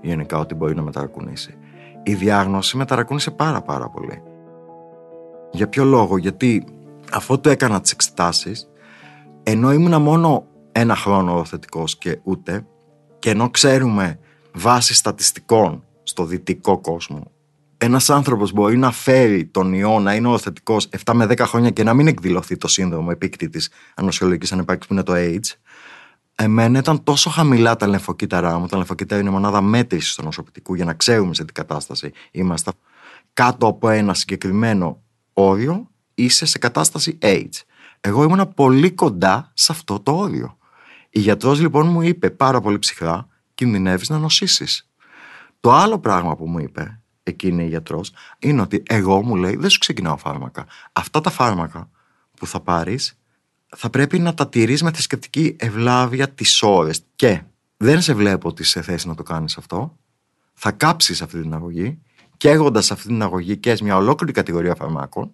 [0.01, 1.57] Γενικά, ότι μπορεί να με ταρακουνήσει.
[2.03, 4.21] Η διάγνωση με ταρακούνησε πάρα πάρα πολύ.
[5.51, 6.65] Για ποιο λόγο, γιατί
[7.11, 8.69] αφού το έκανα τις εξετάσεις,
[9.43, 12.65] ενώ ήμουνα μόνο ένα χρόνο οροθετικό και ούτε,
[13.19, 14.19] και ενώ ξέρουμε
[14.53, 17.31] βάσει στατιστικών στο δυτικό κόσμο
[17.77, 21.83] ένας άνθρωπος μπορεί να φέρει τον ιό να είναι οροθετικό 7 με 10 χρόνια και
[21.83, 25.55] να μην εκδηλωθεί το σύνδρομο επίκτητης ανοσιολογικής ανεπάρκειας που είναι το AIDS.
[26.35, 28.67] Εμένα ήταν τόσο χαμηλά τα λεμφοκύτταρά μου.
[28.67, 32.71] Τα λεμφοκύτταρα είναι μονάδα μέτρησης του νοσοποιητικού για να ξέρουμε σε τι κατάσταση είμαστε.
[33.33, 35.01] Κάτω από ένα συγκεκριμένο
[35.33, 37.61] όριο είσαι σε κατάσταση AIDS.
[38.01, 40.57] Εγώ ήμουν πολύ κοντά σε αυτό το όριο.
[41.09, 44.89] Η γιατρός λοιπόν μου είπε πάρα πολύ ψυχρά: Κινδυνεύεις να νοσήσεις.
[45.59, 49.69] Το άλλο πράγμα που μου είπε εκείνη η γιατρός, είναι ότι εγώ μου λέει δεν
[49.69, 50.65] σου ξεκινάω φάρμακα.
[50.93, 51.89] Αυτά τα φάρμακα
[52.37, 53.17] που θα πάρεις
[53.75, 57.03] θα πρέπει να τα τηρείς με θρησκευτική ευλάβεια τις ώρες.
[57.15, 57.41] Και
[57.77, 59.97] δεν σε βλέπω ότι είσαι σε θέση να το κάνεις αυτό.
[60.53, 62.01] Θα κάψεις αυτή την αγωγή,
[62.37, 65.31] καίγοντας αυτή την αγωγή και μια ολόκληρη κατηγορία φαρμάκων.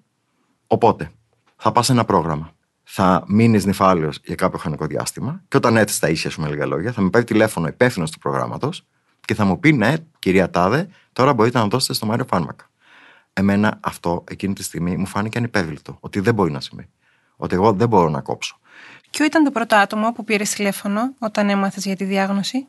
[0.67, 1.11] Οπότε,
[1.55, 2.51] θα πας σε ένα πρόγραμμα.
[2.83, 6.65] Θα μείνεις νυφάλιος για κάποιο χρονικό διάστημα και όταν έτσι τα ίσια σου με λίγα
[6.65, 8.85] λόγια, θα με πάρει τηλέφωνο υπεύθυνος του προγράμματος
[9.25, 12.69] και θα μου πει ναι, κυρία Τάδε, τώρα μπορείτε να δώσετε στο Μάριο φάρμακα.
[13.33, 15.97] Εμένα αυτό εκείνη τη στιγμή μου φάνηκε ανυπέρβλητο.
[15.99, 16.89] Ότι δεν μπορεί να συμβεί.
[17.35, 18.59] Ότι εγώ δεν μπορώ να κόψω.
[19.11, 22.67] Ποιο ήταν το πρώτο άτομο που πήρε τηλέφωνο όταν έμαθες για τη διάγνωση;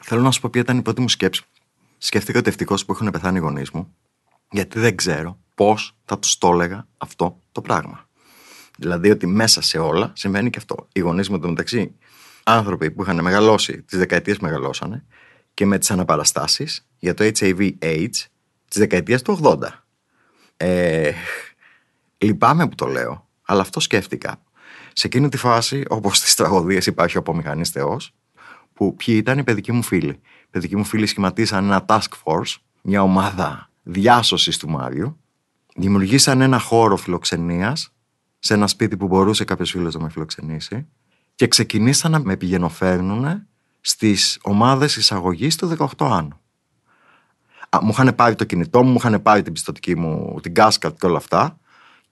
[0.00, 1.44] Θέλω να σου πω ποια ήταν η πρώτη μου σκέψη.
[1.98, 3.94] Σκέφτηκα ότι ευτυχώς που έχουν πεθάνει οι γονείς μου,
[4.50, 8.08] γιατί δεν ξέρω πώς θα τους το έλεγα αυτό το πράγμα.
[8.78, 10.88] Δηλαδή ότι μέσα σε όλα συμβαίνει και αυτό.
[10.92, 11.94] Οι γονείς μου εντωμεταξύ,
[12.42, 15.04] άνθρωποι που είχαν μεγαλώσει, τις δεκαετίες μεγαλώσανε,
[15.54, 18.26] και με τις αναπαραστάσεις για το HIV-AIDS
[18.68, 19.56] της δεκαετίας του 80.
[20.56, 21.12] Ε,
[22.18, 24.42] λυπάμαι που το λέω, αλλά αυτό σκέφτηκα.
[24.92, 28.14] Σε εκείνη τη φάση, όπως στις τραγωδίες υπάρχει ο απομηχανής θεός,
[28.72, 30.20] που ποιοι ήταν οι παιδικοί μου φίλοι.
[30.42, 35.18] Οι παιδικοί μου φίλοι σχηματίσαν ένα task force, μια ομάδα διάσωσης του Μάριου,
[35.76, 37.92] δημιουργήσαν ένα χώρο φιλοξενίας
[38.38, 40.86] σε ένα σπίτι που μπορούσε κάποιος φίλος να με φιλοξενήσει
[41.34, 43.46] και ξεκινήσαν να με πηγαινοφέρνουν
[43.80, 46.40] στις ομάδες εισαγωγής του 18 άνω.
[47.80, 51.06] μου είχαν πάρει το κινητό μου, μου είχαν πάρει την πιστοτική μου, την κάσκα και
[51.06, 51.58] όλα αυτά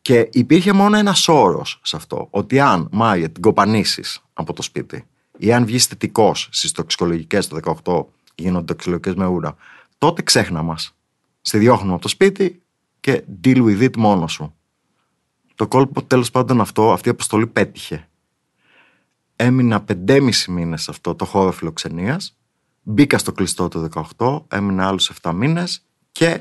[0.02, 5.07] και υπήρχε μόνο ένας όρος σε αυτό, ότι αν Μάια την κοπανίσεις από το σπίτι
[5.38, 8.04] ή αν βγεις θετικός στις τοξικολογικές του 18
[8.35, 9.57] γίνονται τοξικολογικές με ούρα,
[9.98, 10.94] τότε ξέχνα μας.
[11.40, 12.62] Στη διώχνουμε από το σπίτι
[13.00, 14.54] και deal with it μόνος σου.
[15.54, 18.08] Το κόλπο τέλος πάντων αυτό, αυτή η αποστολή πέτυχε.
[19.40, 22.37] Έμεινα 5,5 μήνες σε αυτό το χώρο φιλοξενίας.
[22.83, 26.40] Μπήκα στο κλειστό το 18, έμεινα άλλους 7 μήνες και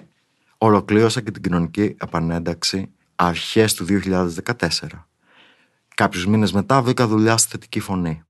[0.57, 5.07] ολοκλήρωσα και την κοινωνική επανένταξη αρχές του 2014.
[5.95, 8.23] Κάποιους μήνες μετά βρήκα δουλειά στη θετική φωνή.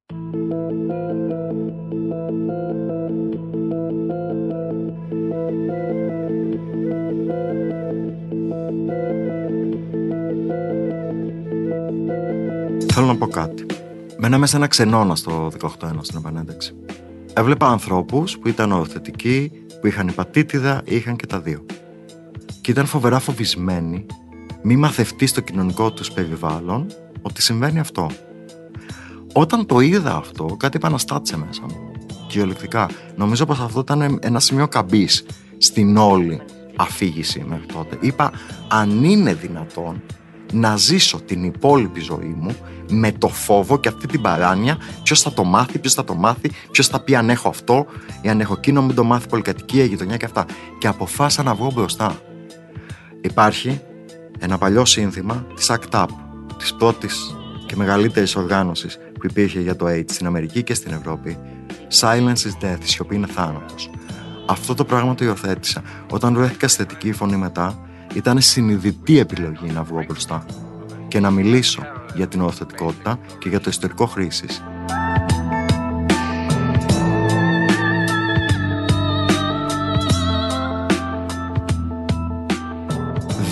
[12.94, 13.67] Θέλω να πω κάτι.
[14.20, 15.68] Μέναμε σε ένα ξενώνα στο 18
[16.02, 16.76] στην επανένταξη.
[17.34, 19.52] Έβλεπα ανθρώπους που ήταν οροθετικοί,
[19.82, 21.66] που είχαν υπατήτηδα ή είχαν και τα δύο.
[22.62, 24.06] Και ήταν φοβερά φοβισμένοι
[24.62, 26.88] μη μαθευτεί στο κοινωνικό τους περιβάλλον
[27.22, 28.12] ότι συμβαίνει αυτό.
[29.34, 31.92] Όταν το είδα αυτό, κάτι επαναστάτησε μέσα μου.
[32.28, 32.90] Κυριολεκτικά.
[33.16, 35.26] Νομίζω πως αυτό ήταν ένα σημείο καμπής
[35.58, 36.42] στην όλη
[36.76, 37.98] αφήγηση μέχρι τότε.
[38.00, 38.32] Είπα
[38.68, 40.02] αν είναι δυνατόν
[40.54, 42.56] να ζήσω την υπόλοιπη ζωή μου
[42.90, 46.52] με το φόβο και αυτή την παράνοια ποιος θα το μάθει, ποιος θα το μάθει,
[46.72, 47.86] ποιος θα πει αν έχω αυτό
[48.22, 50.46] ή αν έχω εκείνο, μην το μάθει πολυκατοικία, γειτονιά και αυτά.
[50.80, 52.22] Και αποφάσισα να βγω μπροστά.
[53.22, 53.82] Υπάρχει
[54.40, 56.08] ένα παλιό σύνθημα της ACT UP,
[56.58, 61.38] της πρώτης και μεγαλύτερης οργάνωσης που υπήρχε για το AIDS στην Αμερική και στην Ευρώπη.
[62.00, 63.90] Silence is death, η σιωπή είναι θάνατος.
[64.46, 65.82] Αυτό το πράγμα το υιοθέτησα.
[66.12, 67.87] Όταν βρέθηκα στη θετική φωνή μετά,
[68.18, 70.46] ήταν συνειδητή επιλογή να βγω μπροστά
[71.08, 71.84] και να μιλήσω
[72.16, 74.64] για την ορθωτικότητα και για το ιστορικό χρήσης.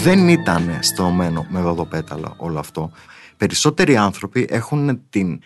[0.04, 2.92] Δεν ήταν στρωμένο με ροδοπέταλα όλο αυτό.
[3.38, 5.40] Περισσότεροι άνθρωποι έχουν την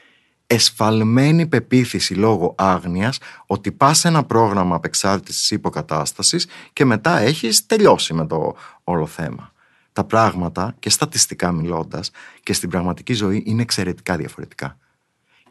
[0.52, 8.14] εσφαλμένη πεποίθηση λόγω άγνοιας ότι πας σε ένα πρόγραμμα απεξάρτησης υποκατάστασης και μετά έχεις τελειώσει
[8.14, 9.52] με το όλο θέμα.
[9.94, 12.12] Τα πράγματα και στατιστικά μιλώντας
[12.44, 14.78] και στην πραγματική ζωή είναι εξαιρετικά διαφορετικά.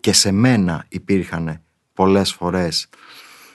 [0.00, 1.60] Και σε μένα υπήρχαν
[1.94, 2.88] πολλές φορές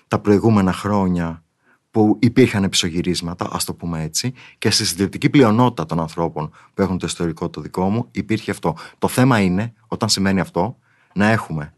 [0.07, 1.43] τα προηγούμενα χρόνια
[1.91, 6.97] που υπήρχαν επισογυρίσματα, ας το πούμε έτσι, και στη συντηρητική πλειονότητα των ανθρώπων που έχουν
[6.97, 8.75] το ιστορικό το δικό μου υπήρχε αυτό.
[8.97, 10.77] Το θέμα είναι, όταν σημαίνει αυτό,
[11.13, 11.73] να έχουμε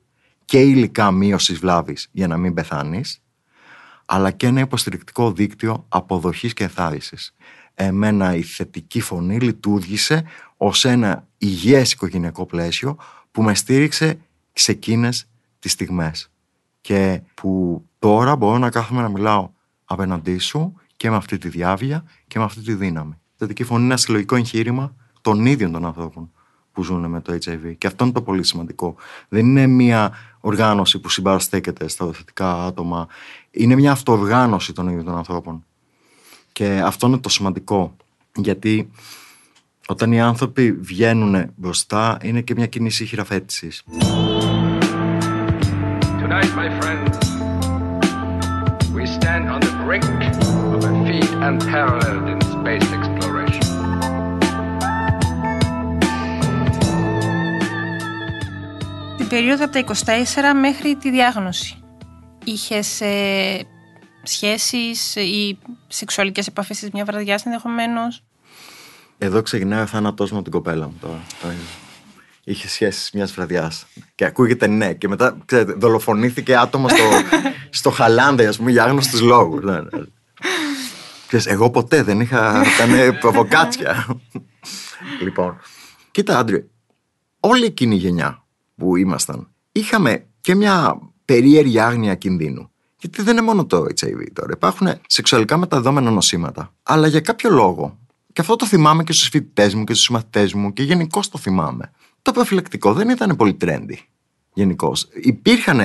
[0.46, 3.22] και υλικά μείωσης βλάβης για να μην πεθάνεις,
[4.06, 7.36] αλλά και ένα υποστηρικτικό δίκτυο αποδοχής και ενθάρρυνσης.
[7.74, 10.24] Εμένα η θετική φωνή λειτουργήσε
[10.58, 12.98] ως ένα υγιές οικογενειακό πλαίσιο
[13.32, 14.20] που με στήριξε
[14.54, 15.28] σε εκείνες
[15.60, 16.30] τις στιγμές
[16.82, 19.50] και που τώρα μπορώ να κάθομαι να μιλάω
[19.86, 23.12] απέναντί σου και με αυτή τη διάβια και με αυτή τη δύναμη.
[23.12, 26.32] Η θετική φωνή είναι ένα συλλογικό εγχείρημα των ίδιων των ανθρώπων
[26.76, 27.76] που ζουν με το HIV.
[27.78, 28.96] Και αυτό είναι το πολύ σημαντικό.
[29.30, 33.08] Δεν είναι μια οργάνωση που συμπαραστέκεται στα θετικά άτομα.
[33.52, 35.66] Είναι μια αυτοοργάνωση των ίδιων των ανθρώπων.
[36.52, 37.96] Και αυτό είναι το σημαντικό.
[38.36, 38.90] Γιατί
[39.88, 43.84] όταν οι άνθρωποι βγαίνουν μπροστά, είναι και μια κίνηση χειραφέτησης.
[46.22, 47.16] Tonight, my friends,
[48.98, 50.06] we stand on the brink
[50.76, 53.05] of a feat unparalleled in space
[59.28, 59.84] Την περίοδο από τα
[60.54, 61.84] 24 μέχρι τη διάγνωση.
[62.44, 63.68] Είχες ε,
[64.24, 65.58] σχέσεις ή
[65.88, 68.24] σεξουαλικές επαφές της μια βραδιά ενδεχομένως;
[69.18, 71.22] Εδώ ξεκινάει ο θάνατός μου από την κοπέλα μου τώρα.
[72.44, 73.86] Είχε σχέσεις μιας βραδιάς.
[74.16, 74.94] Και ακούγεται ναι.
[74.94, 77.04] Και μετά ξέρετε, δολοφονήθηκε άτομο στο,
[77.80, 79.64] στο χαλάνδε, ας πούμε, για άγνωστους λόγους.
[79.64, 79.90] Ναι, ναι.
[81.28, 84.06] Ξέρεις, εγώ ποτέ δεν είχα κάνει προβοκάτσια.
[85.24, 85.58] λοιπόν,
[86.12, 86.66] κοίτα Άντριε,
[87.40, 88.45] όλη εκείνη η γενιά
[88.76, 92.70] που ήμασταν, είχαμε και μια περίεργη άγνοια κινδύνου.
[93.00, 94.52] Γιατί δεν είναι μόνο το HIV τώρα.
[94.54, 96.74] Υπάρχουν σεξουαλικά μεταδόμενα νοσήματα.
[96.84, 98.00] Αλλά για κάποιο λόγο,
[98.34, 101.38] και αυτό το θυμάμαι και στους φοιτητές μου και στους μαθητές μου και γενικώ το
[101.38, 101.92] θυμάμαι.
[102.22, 103.96] Το προφυλακτικό δεν ήταν πολύ trendy.
[104.54, 105.08] Γενικώς.
[105.14, 105.80] Υπήρχαν,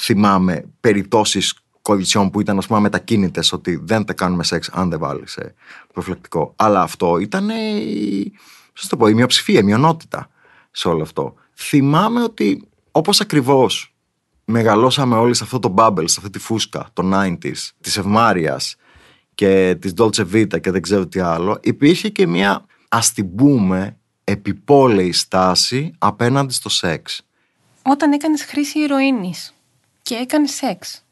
[0.00, 4.98] θυμάμαι, περιπτώσεις κοριτσιών που ήταν, ας πούμε, μετακίνητε ότι δεν τα κάνουμε σεξ αν δεν
[4.98, 5.54] βάλεις ε,
[5.92, 6.52] προφυλακτικό.
[6.56, 8.32] Αλλά αυτό ήταν η,
[8.88, 10.30] το πω, η μειοψηφία, η μειονότητα
[10.70, 11.34] σε όλο αυτό.
[11.58, 13.94] Θυμάμαι ότι όπως ακριβώς
[14.44, 18.76] μεγαλώσαμε όλοι σε αυτό το bubble, σε αυτή τη φούσκα των 90s, της ευμάρειας
[19.34, 23.98] και της Dolce Vita και δεν ξέρω τι άλλο, υπήρχε και μια ας την πούμε
[24.24, 27.22] επιπόλαιη στάση απέναντι στο σεξ.
[27.82, 29.54] Όταν έκανες χρήση ηρωίνης
[30.02, 31.04] και έκανες σεξ,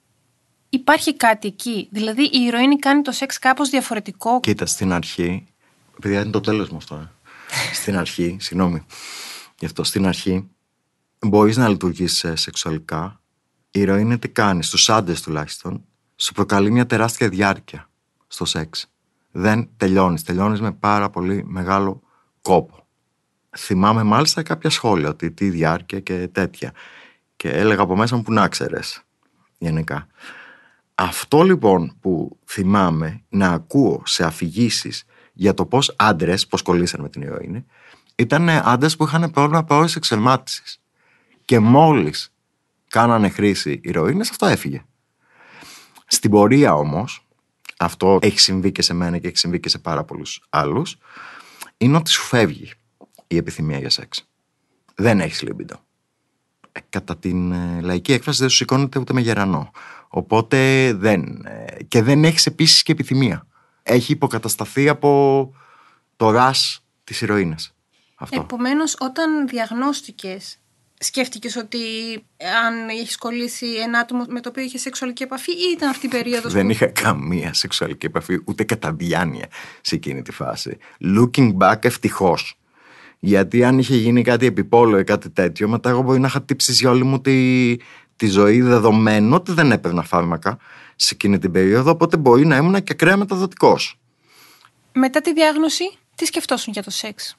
[0.69, 5.47] υπάρχει κάτι εκεί; Δηλαδή η ηρωίνη κάνει το σεξ κάπως διαφορετικό; Κοίτα, στην αρχή,
[6.01, 6.95] παιδιά είναι το τέλος μου αυτό.
[6.95, 7.09] Ε.
[7.81, 8.87] στην αρχή, συγγνώμη,
[9.65, 10.49] γι' αυτό στην αρχή
[11.27, 13.21] μπορείς να λειτουργείς ε, σεξουαλικά
[13.71, 15.85] η ηρωίνη τι κάνεις, στους άντρες τουλάχιστον,
[16.17, 17.91] σου προκαλεί μια τεράστια διάρκεια
[18.27, 18.91] στο σεξ.
[19.31, 20.23] Δεν τελειώνεις.
[20.23, 22.03] Τελειώνεις με πάρα πολύ μεγάλο
[22.43, 22.87] κόπο.
[23.57, 26.73] Θυμάμαι μάλιστα κάποια σχόλια ότι τι διάρκεια και τέτοια.
[27.37, 28.81] Και έλεγα από μέσα μου που να ξέρε.
[29.59, 30.07] Γενικά.
[30.95, 37.09] Αυτό λοιπόν που θυμάμαι να ακούω σε αφηγήσεις για το πώς άντρες, πώς κολλήσαν με
[37.09, 37.67] την ηρωίνη,
[38.17, 40.81] ήταν άντρε που είχαν πρόβλημα πρόορη εξελμάτισης.
[41.45, 42.33] Και μόλις
[42.89, 44.85] κάνανε χρήση ηρωίνες, αυτό έφυγε.
[46.07, 47.27] Στην πορεία όμως,
[47.77, 50.99] αυτό έχει συμβεί και σε μένα και έχει συμβεί και σε πάρα πολλούς άλλους,
[51.77, 52.71] είναι ότι σου φεύγει
[53.27, 54.29] η επιθυμία για σεξ.
[54.95, 55.81] Δεν έχεις λίμπιντο.
[56.73, 59.71] Ε, κατά την ε, λαϊκή έκφραση δεν σου σηκώνεται ούτε με γερανό.
[60.09, 61.47] Οπότε δεν.
[61.47, 63.47] Ε, και δεν έχεις επίσης και επιθυμία.
[63.83, 65.53] Έχει υποκατασταθεί από
[66.17, 67.74] το ρας της ηρωίνης.
[68.15, 68.41] Αυτό.
[68.41, 70.59] Επομένως, όταν διαγνώστηκες
[70.99, 71.79] σκέφτηκες ότι
[72.65, 76.09] αν έχει κολλήσει ένα άτομο με το οποίο είχες σεξουαλική επαφή ή ήταν αυτή η
[76.09, 76.53] περίοδος.
[76.53, 79.49] Δεν είχα καμία σεξουαλική επαφή, ούτε κατά διάνοια
[79.81, 80.79] σε εκείνη τη φάση.
[81.01, 82.59] Looking back, ευτυχώς.
[83.19, 86.73] Γιατί αν είχε γίνει κάτι επιπόλαιο ή κάτι τέτοιο, μετά εγώ μπορεί να είχα τύψει
[86.73, 87.77] για όλη μου τη,
[88.17, 90.59] τη ζωή δεδομένου ότι δεν έπαιρνα φάρμακα
[90.97, 93.99] σε εκείνη την περίοδο, οπότε μπορεί να ήμουν και ακραία μεταδοτικός.
[94.93, 97.37] Μετά τη διάγνωση, τι σκεφτόσουν για το σεξ;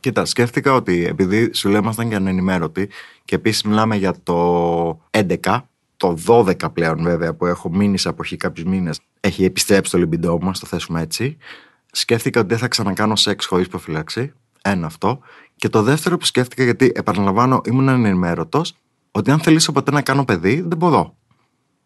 [0.00, 2.88] Κοίτα, σκέφτηκα ότι επειδή σου λέει ήμασταν και ανενημέρωτοι
[3.24, 5.60] και επίσης μιλάμε για το 11,
[5.96, 10.38] το 12 πλέον βέβαια που έχω μείνει σε αποχή κάποιους μήνες, έχει επιστρέψει το λιμπιντό
[10.42, 11.36] μου, το θέσουμε έτσι.
[11.92, 14.32] Σκέφτηκα ότι δεν θα ξανακάνω σεξ χωρίς προφυλάξη.
[14.62, 15.18] Ένα αυτό.
[15.56, 18.76] Και το δεύτερο που σκέφτηκα, γιατί επαναλαμβάνω, ήμουν ανενημέρωτος,
[19.10, 21.16] ότι αν θελήσω ποτέ να κάνω παιδί, δεν μπορώ.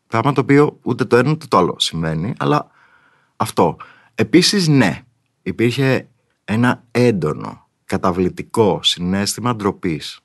[0.08, 2.70] Πράγμα το οποίο ούτε το ένα ούτε το άλλο συμβαίνει, αλλά
[3.36, 3.76] αυτό.
[4.14, 5.02] Επίσης, ναι,
[5.42, 6.08] υπήρχε
[6.44, 10.20] ένα έντονο καταβλητικό συνέστημα ντροπής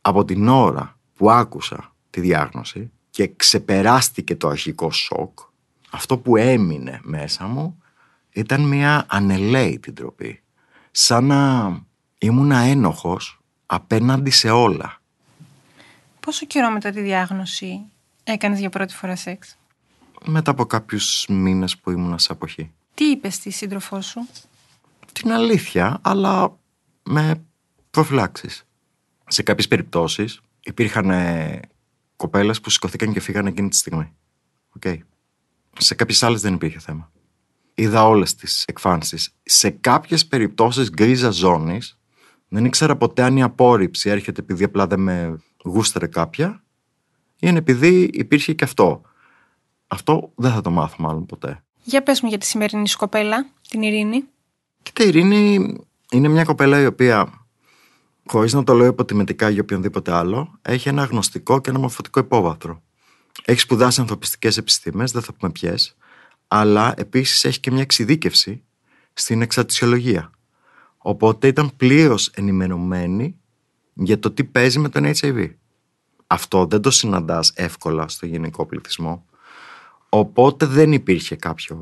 [0.00, 5.38] από την ώρα που άκουσα τη διάγνωση και ξεπεράστηκε το αρχικό σοκ,
[5.90, 7.82] αυτό που έμεινε μέσα μου
[8.30, 10.42] ήταν μια ανελαίτη ντροπή.
[10.90, 11.72] Σαν να
[12.18, 15.00] ήμουν ένοχος απέναντι σε όλα.
[16.20, 17.80] Πόσο καιρό μετά τη διάγνωση
[18.24, 19.58] έκανες για πρώτη φορά σεξ;
[20.24, 22.70] Μετά από κάποιους μήνες που ήμουν σε αποχή.
[22.94, 24.26] Τι είπες στη σύντροφό σου;
[25.12, 26.56] Την αλήθεια, αλλά
[27.02, 27.44] με
[27.90, 28.64] προφυλάξεις.
[29.26, 31.60] Σε κάποιες περιπτώσεις υπήρχαν ε,
[32.16, 34.12] κοπέλες που σηκωθήκαν και φύγανε εκείνη τη στιγμή.
[34.80, 34.98] Okay.
[35.78, 37.12] Σε κάποιες άλλες δεν υπήρχε θέμα.
[37.74, 39.34] Είδα όλες τις εκφάνσεις.
[39.42, 41.98] Σε κάποιες περιπτώσεις γκρίζα ζώνης
[42.48, 46.64] δεν ήξερα ποτέ αν η απόρριψη έρχεται επειδή απλά δεν με γούστερε κάποια
[47.34, 49.02] ή είναι επειδή υπήρχε και αυτό.
[49.86, 51.64] Αυτό δεν θα το μάθω μάλλον ποτέ.
[51.82, 54.24] Για πες μου για τη σημερινή σκοπέλα, την Ειρήνη.
[54.82, 55.76] Κοίτα, η Ειρήνη
[56.12, 57.46] είναι μια κοπέλα η οποία,
[58.26, 62.82] χωρίς να το λέω υποτιμητικά για οποιονδήποτε άλλο, έχει ένα γνωστικό και ένα μορφωτικό υπόβαθρο.
[63.44, 65.96] Έχει σπουδάσει ανθρωπιστικές επιστήμες, δεν θα πούμε ποιες,
[66.48, 68.62] αλλά επίσης έχει και μια εξειδίκευση
[69.12, 70.30] στην εξατησιολογία.
[70.98, 73.38] Οπότε ήταν πλήρως ενημερωμένη
[73.94, 75.50] για το τι παίζει με τον HIV.
[76.26, 79.24] Αυτό δεν το συναντάς εύκολα στο γενικό πληθυσμό.
[80.08, 81.78] Οπότε δεν υπήρχε κάποιο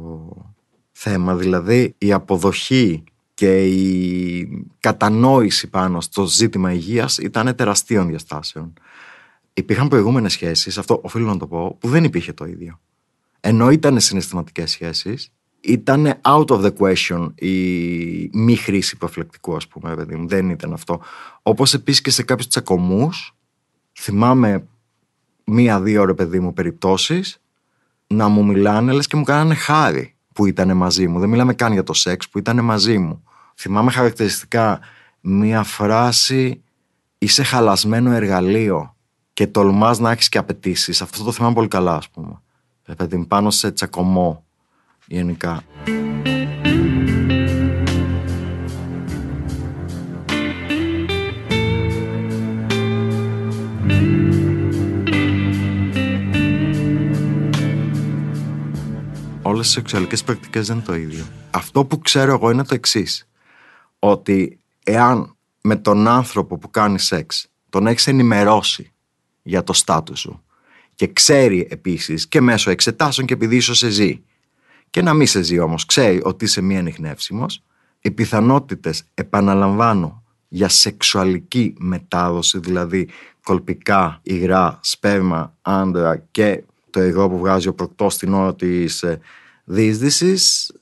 [0.93, 1.37] θέμα.
[1.37, 3.05] Δηλαδή η αποδοχή
[3.39, 8.73] και η κατανόηση πάνω στο ζήτημα υγείας ήταν τεραστίων διαστάσεων.
[9.53, 12.81] Υπήρχαν προηγούμενες σχέσεις, αυτό οφείλω να το πω, που δεν υπήρχε το ίδιο.
[13.41, 17.55] Ενώ ήταν συναισθηματικές σχέσεις, ήταν out of the question η
[18.33, 20.29] μη χρήση προφυλακτικού, ας πούμε, παιδί μου.
[20.29, 21.01] Δεν ήταν αυτό.
[21.43, 23.37] Όπως επίσης και σε κάποιους τσακωμούς,
[23.93, 24.67] θυμάμαι
[25.45, 27.43] μία-δύο ρε παιδί μου περιπτώσεις,
[28.07, 31.19] να μου μιλάνε λες και μου κάνανε χάρη που ήταν μαζί μου.
[31.19, 33.23] Δεν μιλάμε καν για το σεξ που ήταν μαζί μου.
[33.61, 34.81] Θυμάμαι χαρακτηριστικά
[35.21, 36.63] μία φράση
[37.19, 38.97] «Είσαι χαλασμένο εργαλείο
[39.33, 41.03] και τολμάς να έχεις και απαιτήσεις.
[41.03, 42.41] Αυτό το θυμάμαι πολύ καλά, ας πούμε.
[42.97, 44.45] Παιδί, πάνω σε τσακωμό
[45.07, 45.63] γενικά.
[59.43, 61.25] Όλες οι σεξουαλικές πρακτικές δεν είναι το ίδιο.
[61.51, 63.29] Αυτό που ξέρω εγώ είναι το εξής.
[63.99, 68.93] Ότι εάν με τον άνθρωπο που κάνει σεξ τον έχεις ενημερώσει
[69.43, 70.43] για το στάτους σου
[70.95, 74.23] και ξέρει επίσης και μέσω εξετάσεων και επειδή ίσως σε ζει
[74.91, 77.63] και να μην σε ζει όμως, ξέρει ότι είσαι μη ανιχνεύσιμος,
[78.01, 83.09] οι πιθανότητες, επαναλαμβάνω, για σεξουαλική μετάδοση, δηλαδή
[83.43, 89.21] κολπικά, υγρά, σπέρμα, άντρα και το υγρό που βγάζει ο προκτός στην ώρα της ε,
[89.65, 90.73] δίσδυσης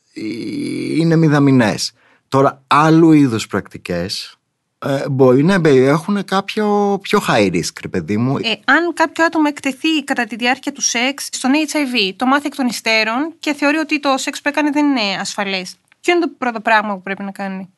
[0.96, 1.92] είναι μηδαμινές.
[2.36, 4.38] Τώρα άλλου είδους πρακτικές
[4.78, 8.36] ε, μπορεί να περιέχουν κάποιο πιο high risk, παιδί μου.
[8.36, 12.54] Ε, αν κάποιο άτομο εκτεθεί κατά τη διάρκεια του σεξ στον HIV, το μάθει εκ
[12.54, 15.76] των υστέρων και θεωρεί ότι το σεξ που έκανε δεν είναι ασφαλές.
[16.00, 17.68] Ποιο είναι το πρώτο πράγμα που πρέπει να κάνει;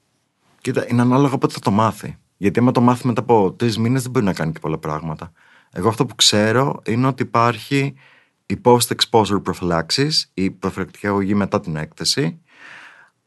[0.60, 2.18] Κοίτα, είναι ανάλογα πότε θα το μάθει.
[2.36, 5.32] Γιατί άμα το μάθει μετά από τρεις μήνες δεν μπορεί να κάνει και πολλά πράγματα.
[5.72, 7.94] Εγώ αυτό που ξέρω είναι ότι υπάρχει
[8.46, 12.40] η post-exposure prophylaxis, η προφυλακτική αγωγή μετά την έκθεση,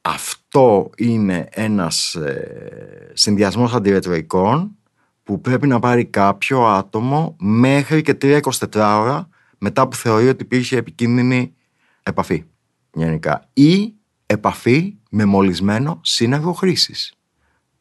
[0.01, 4.75] αυτό είναι ένας ε, συνδυασμός αντιρετροϊκών
[5.23, 8.41] που πρέπει να πάρει κάποιο άτομο μέχρι και 3-24
[8.73, 11.53] ώρα μετά που θεωρεί ότι υπήρχε επικίνδυνη
[12.03, 12.43] επαφή
[12.93, 13.93] γενικά ή
[14.25, 17.13] επαφή με μολυσμένο σύναγο χρήσης.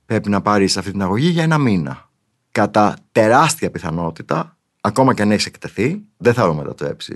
[0.07, 2.11] Πρέπει να πάρεις αυτή την αγωγή για ένα μήνα.
[2.51, 7.15] Κατά τεράστια πιθανότητα, ακόμα και αν έχει εκτεθεί, δεν θα το μετατρέψει.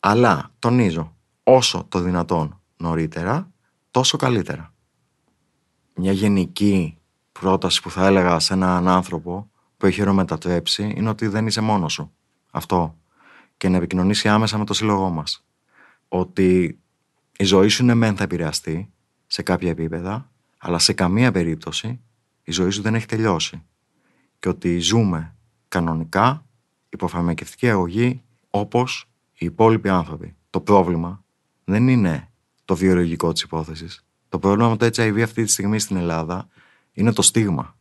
[0.00, 3.50] Αλλά τονίζω, όσο το δυνατόν νωρίτερα,
[3.96, 4.74] τόσο καλύτερα.
[5.94, 6.98] Μια γενική
[7.32, 11.92] πρόταση που θα έλεγα σε έναν άνθρωπο που έχει ρομετατρέψει είναι ότι δεν είσαι μόνος
[11.92, 12.12] σου.
[12.50, 12.98] Αυτό.
[13.56, 15.46] Και να επικοινωνήσει άμεσα με το σύλλογό μας.
[16.08, 16.78] Ότι
[17.36, 18.92] η ζωή σου είναι μεν θα επηρεαστεί
[19.26, 22.00] σε κάποια επίπεδα, αλλά σε καμία περίπτωση
[22.42, 23.62] η ζωή σου δεν έχει τελειώσει.
[24.38, 25.34] Και ότι ζούμε
[25.68, 26.46] κανονικά
[26.88, 30.36] υποφαρμακευτική αγωγή όπως οι υπόλοιποι άνθρωποι.
[30.50, 31.24] Το πρόβλημα
[31.64, 32.30] δεν είναι
[32.66, 34.04] το βιολογικό της υπόθεσης.
[34.28, 36.48] Το πρόβλημα με το HIV αυτή τη στιγμή στην Ελλάδα
[36.92, 37.76] είναι το στίγμα.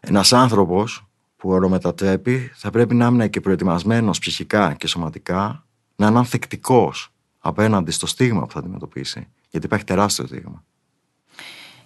[0.00, 5.64] Ένας άνθρωπος που ορομετατρέπει θα πρέπει να είναι και προετοιμασμένος ψυχικά και σωματικά,
[5.96, 9.28] να είναι ανθεκτικός απέναντι στο στίγμα που θα αντιμετωπίσει.
[9.50, 10.64] Γιατί υπάρχει τεράστιο στίγμα.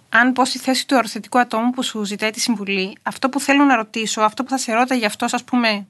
[0.09, 3.63] Αν πω στη θέση του οροθετικού ατόμου που σου ζητάει τη συμβουλή, αυτό που θέλω
[3.63, 5.87] να ρωτήσω, αυτό που θα σε ρώτα γι' αυτός, ας πούμε,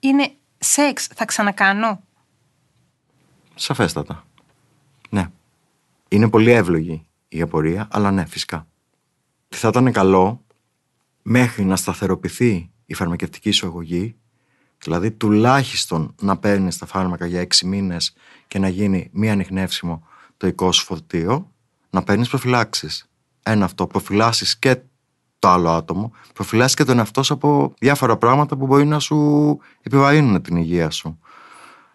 [0.00, 1.06] είναι σεξ.
[1.06, 2.00] Θα ξανακάνω;
[3.54, 4.25] Σαφέστατα.
[6.08, 6.16] Ναι.
[6.16, 8.66] Είναι πολύ εύλογη η απορία, αλλά ναι, φυσικά.
[9.48, 10.44] Θα ήταν καλό
[11.22, 14.16] μέχρι να σταθεροποιηθεί η φαρμακευτική σου αγωγή,
[14.78, 18.14] δηλαδή τουλάχιστον να παίρνει τα φάρμακα για έξι μήνες
[18.46, 21.52] και να γίνει μη ανοιχνεύσιμο το οικό σου φορτίο,
[21.90, 23.08] να παίρνεις προφυλάξεις.
[23.42, 24.80] Ένα αυτό, προφυλάσεις και
[25.38, 29.58] το άλλο άτομο, προφυλάσεις και τον εαυτό σου από διάφορα πράγματα που μπορεί να σου
[29.82, 31.18] επιβαρύνουν την υγεία σου.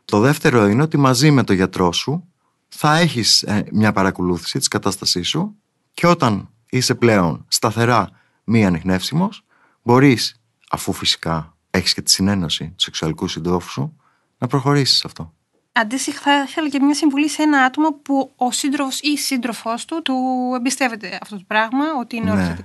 [0.06, 2.31] Το δεύτερο είναι ότι μαζί με το γιατρό σου
[2.76, 5.56] θα έχεις ε, μια παρακολούθηση της κατάστασής σου
[5.94, 8.10] και όταν είσαι πλέον σταθερά
[8.44, 9.44] μη ανιχνεύσιμος,
[9.82, 10.36] μπορείς,
[10.70, 13.96] αφού φυσικά έχεις και τη συνένωση του σεξουαλικού συντρόφου σου,
[14.38, 15.34] να προχωρήσεις αυτό.
[15.72, 20.02] Αντίστοιχα, θα ήθελα και μια συμβουλή σε ένα άτομο που ο σύντροφος ή σύντροφός του
[20.02, 20.16] του
[20.56, 22.56] εμπιστεύεται αυτό το πράγμα, ότι είναι ναι.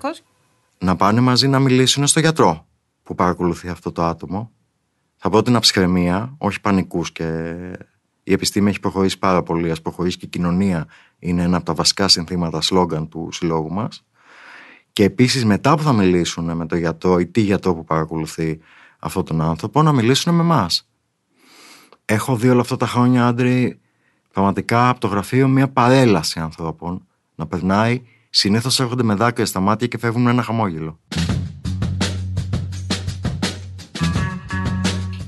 [0.79, 2.67] Να πάνε μαζί να μιλήσουν στο γιατρό
[3.03, 4.51] που παρακολουθεί αυτό το άτομο.
[5.17, 7.55] Θα πρότεινα ψυχραιμία, όχι πανικούς και
[8.29, 9.71] η επιστήμη έχει προχωρήσει πάρα πολύ.
[9.71, 10.87] Ας προχωρήσει και η κοινωνία
[11.19, 14.05] είναι ένα από τα βασικά συνθήματα σλόγκαν του συλλόγου μας.
[14.93, 18.59] Και επίσης μετά που θα μιλήσουν με τον γιατρό ή τη γιατρό που παρακολουθεί
[18.99, 20.89] αυτόν τον άνθρωπο, να μιλήσουν με εμάς.
[22.05, 23.79] Έχω δει όλα αυτά τα χρόνια, άντρε,
[24.33, 28.03] πραγματικά από το γραφείο μια παρέλαση ανθρώπων να περνάει.
[28.31, 30.99] Συνήθως έρχονται με δάκρυα στα μάτια και φεύγουν με ένα χαμόγελο.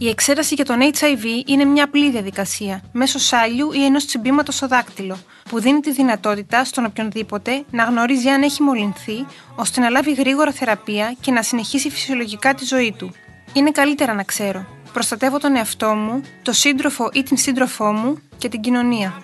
[0.01, 4.67] Η εξέταση για τον HIV είναι μια απλή διαδικασία, μέσω σάλιου ή ενός τσιμπήματος στο
[4.67, 5.19] δάκτυλο,
[5.49, 10.53] που δίνει τη δυνατότητα στον οποιονδήποτε να γνωρίζει αν έχει μολυνθεί, ώστε να λάβει γρήγορα
[10.53, 13.13] θεραπεία και να συνεχίσει φυσιολογικά τη ζωή του.
[13.53, 14.67] Είναι καλύτερα να ξέρω.
[14.93, 19.23] Προστατεύω τον εαυτό μου, το σύντροφο ή την σύντροφό μου και την κοινωνία.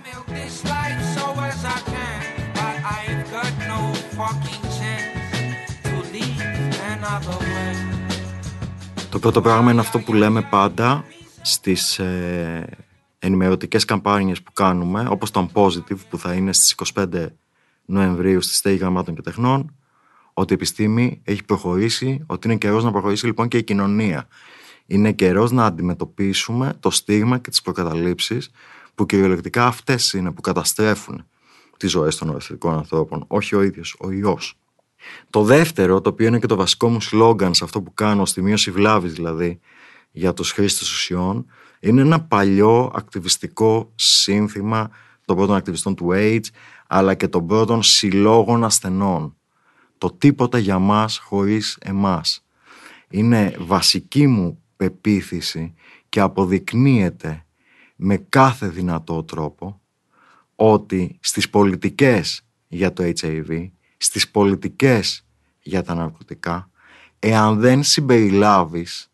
[9.14, 11.04] Το πρώτο πράγμα είναι αυτό που λέμε πάντα
[11.42, 12.66] στις ε,
[13.18, 17.26] ενημερωτικές καμπάνιες που κάνουμε, όπως το Unpositive που θα είναι στις 25
[17.84, 19.76] Νοεμβρίου στη Στέγη Γραμμάτων και Τεχνών,
[20.32, 24.28] ότι η επιστήμη έχει προχωρήσει, ότι είναι καιρός να προχωρήσει λοιπόν και η κοινωνία.
[24.86, 28.50] Είναι καιρός να αντιμετωπίσουμε το στίγμα και τις προκαταλήψεις
[28.94, 31.26] που κυριολεκτικά αυτές είναι που καταστρέφουν
[31.76, 34.58] τις ζωές των οροθετικών ανθρώπων, όχι ο ίδιος ο ιός.
[35.30, 38.42] Το δεύτερο, το οποίο είναι και το βασικό μου σλόγκαν σε αυτό που κάνω, στη
[38.42, 39.60] μείωση βλάβης δηλαδή,
[40.10, 41.46] για τους χρήστες ουσιών,
[41.80, 44.90] είναι ένα παλιό ακτιβιστικό σύνθημα
[45.24, 46.46] των πρώτων ακτιβιστών του AIDS,
[46.86, 49.36] αλλά και των πρώτων συλλόγων ασθενών.
[49.98, 52.44] Το τίποτα για μας χωρίς εμάς.
[53.08, 55.74] Είναι βασική μου πεποίθηση
[56.08, 57.44] και αποδεικνύεται
[57.96, 59.80] με κάθε δυνατό τρόπο
[60.54, 63.70] ότι στις πολιτικές για το HIV
[64.04, 65.26] στις πολιτικές
[65.62, 66.70] για τα ναρκωτικά
[67.18, 69.10] εάν δεν συμπεριλάβεις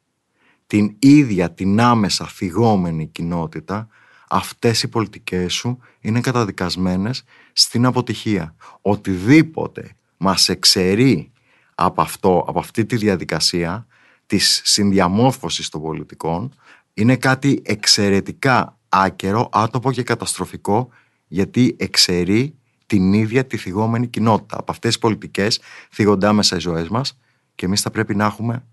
[0.66, 3.88] την ίδια την άμεσα φυγόμενη κοινότητα
[4.28, 8.54] αυτές οι πολιτικές σου είναι καταδικασμένες στην αποτυχία.
[8.80, 11.32] Οτιδήποτε μας εξαιρεί
[11.74, 13.86] από, αυτό, από αυτή τη διαδικασία
[14.26, 16.54] της συνδιαμόρφωσης των πολιτικών
[16.94, 20.88] είναι κάτι εξαιρετικά άκερο, άτοπο και καταστροφικό
[21.26, 22.54] γιατί εξαιρεί
[22.90, 24.58] την ίδια τη θυγόμενη κοινότητα.
[24.58, 25.60] Από αυτές τις πολιτικές
[25.90, 27.18] θίγονται άμεσα οι ζωές μας
[27.54, 28.64] και εμείς θα πρέπει να έχουμε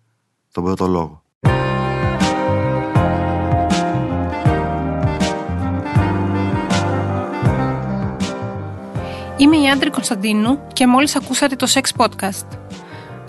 [0.52, 1.24] τον πρώτο λόγο.
[9.38, 12.48] Είμαι η Άντρη Κωνσταντίνου και μόλις ακούσατε το Sex Podcast.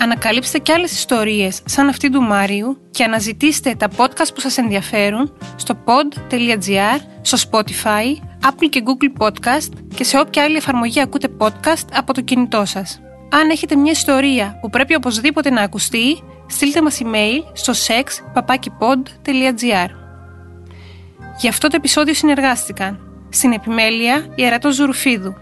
[0.01, 5.33] Ανακαλύψτε και άλλες ιστορίες σαν αυτή του Μάριου και αναζητήστε τα podcast που σας ενδιαφέρουν
[5.57, 11.87] στο pod.gr, στο Spotify, Apple και Google Podcast και σε όποια άλλη εφαρμογή ακούτε podcast
[11.93, 13.01] από το κινητό σας.
[13.31, 19.89] Αν έχετε μια ιστορία που πρέπει οπωσδήποτε να ακουστεί, στείλτε μας email στο sexpapakipod.gr
[21.41, 25.35] Γι' αυτό το επεισόδιο συνεργάστηκαν στην επιμέλεια Ιερατός Ζουρουφίδου,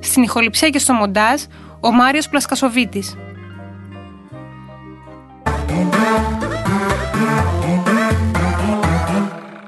[0.00, 1.42] στην ηχοληψία και στο μοντάζ
[1.80, 3.16] ο Μάριος Πλασκασοβίτης.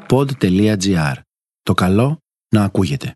[0.08, 1.14] Pod.gr.
[1.62, 2.21] Το καλό
[2.53, 3.14] να ακούγεται.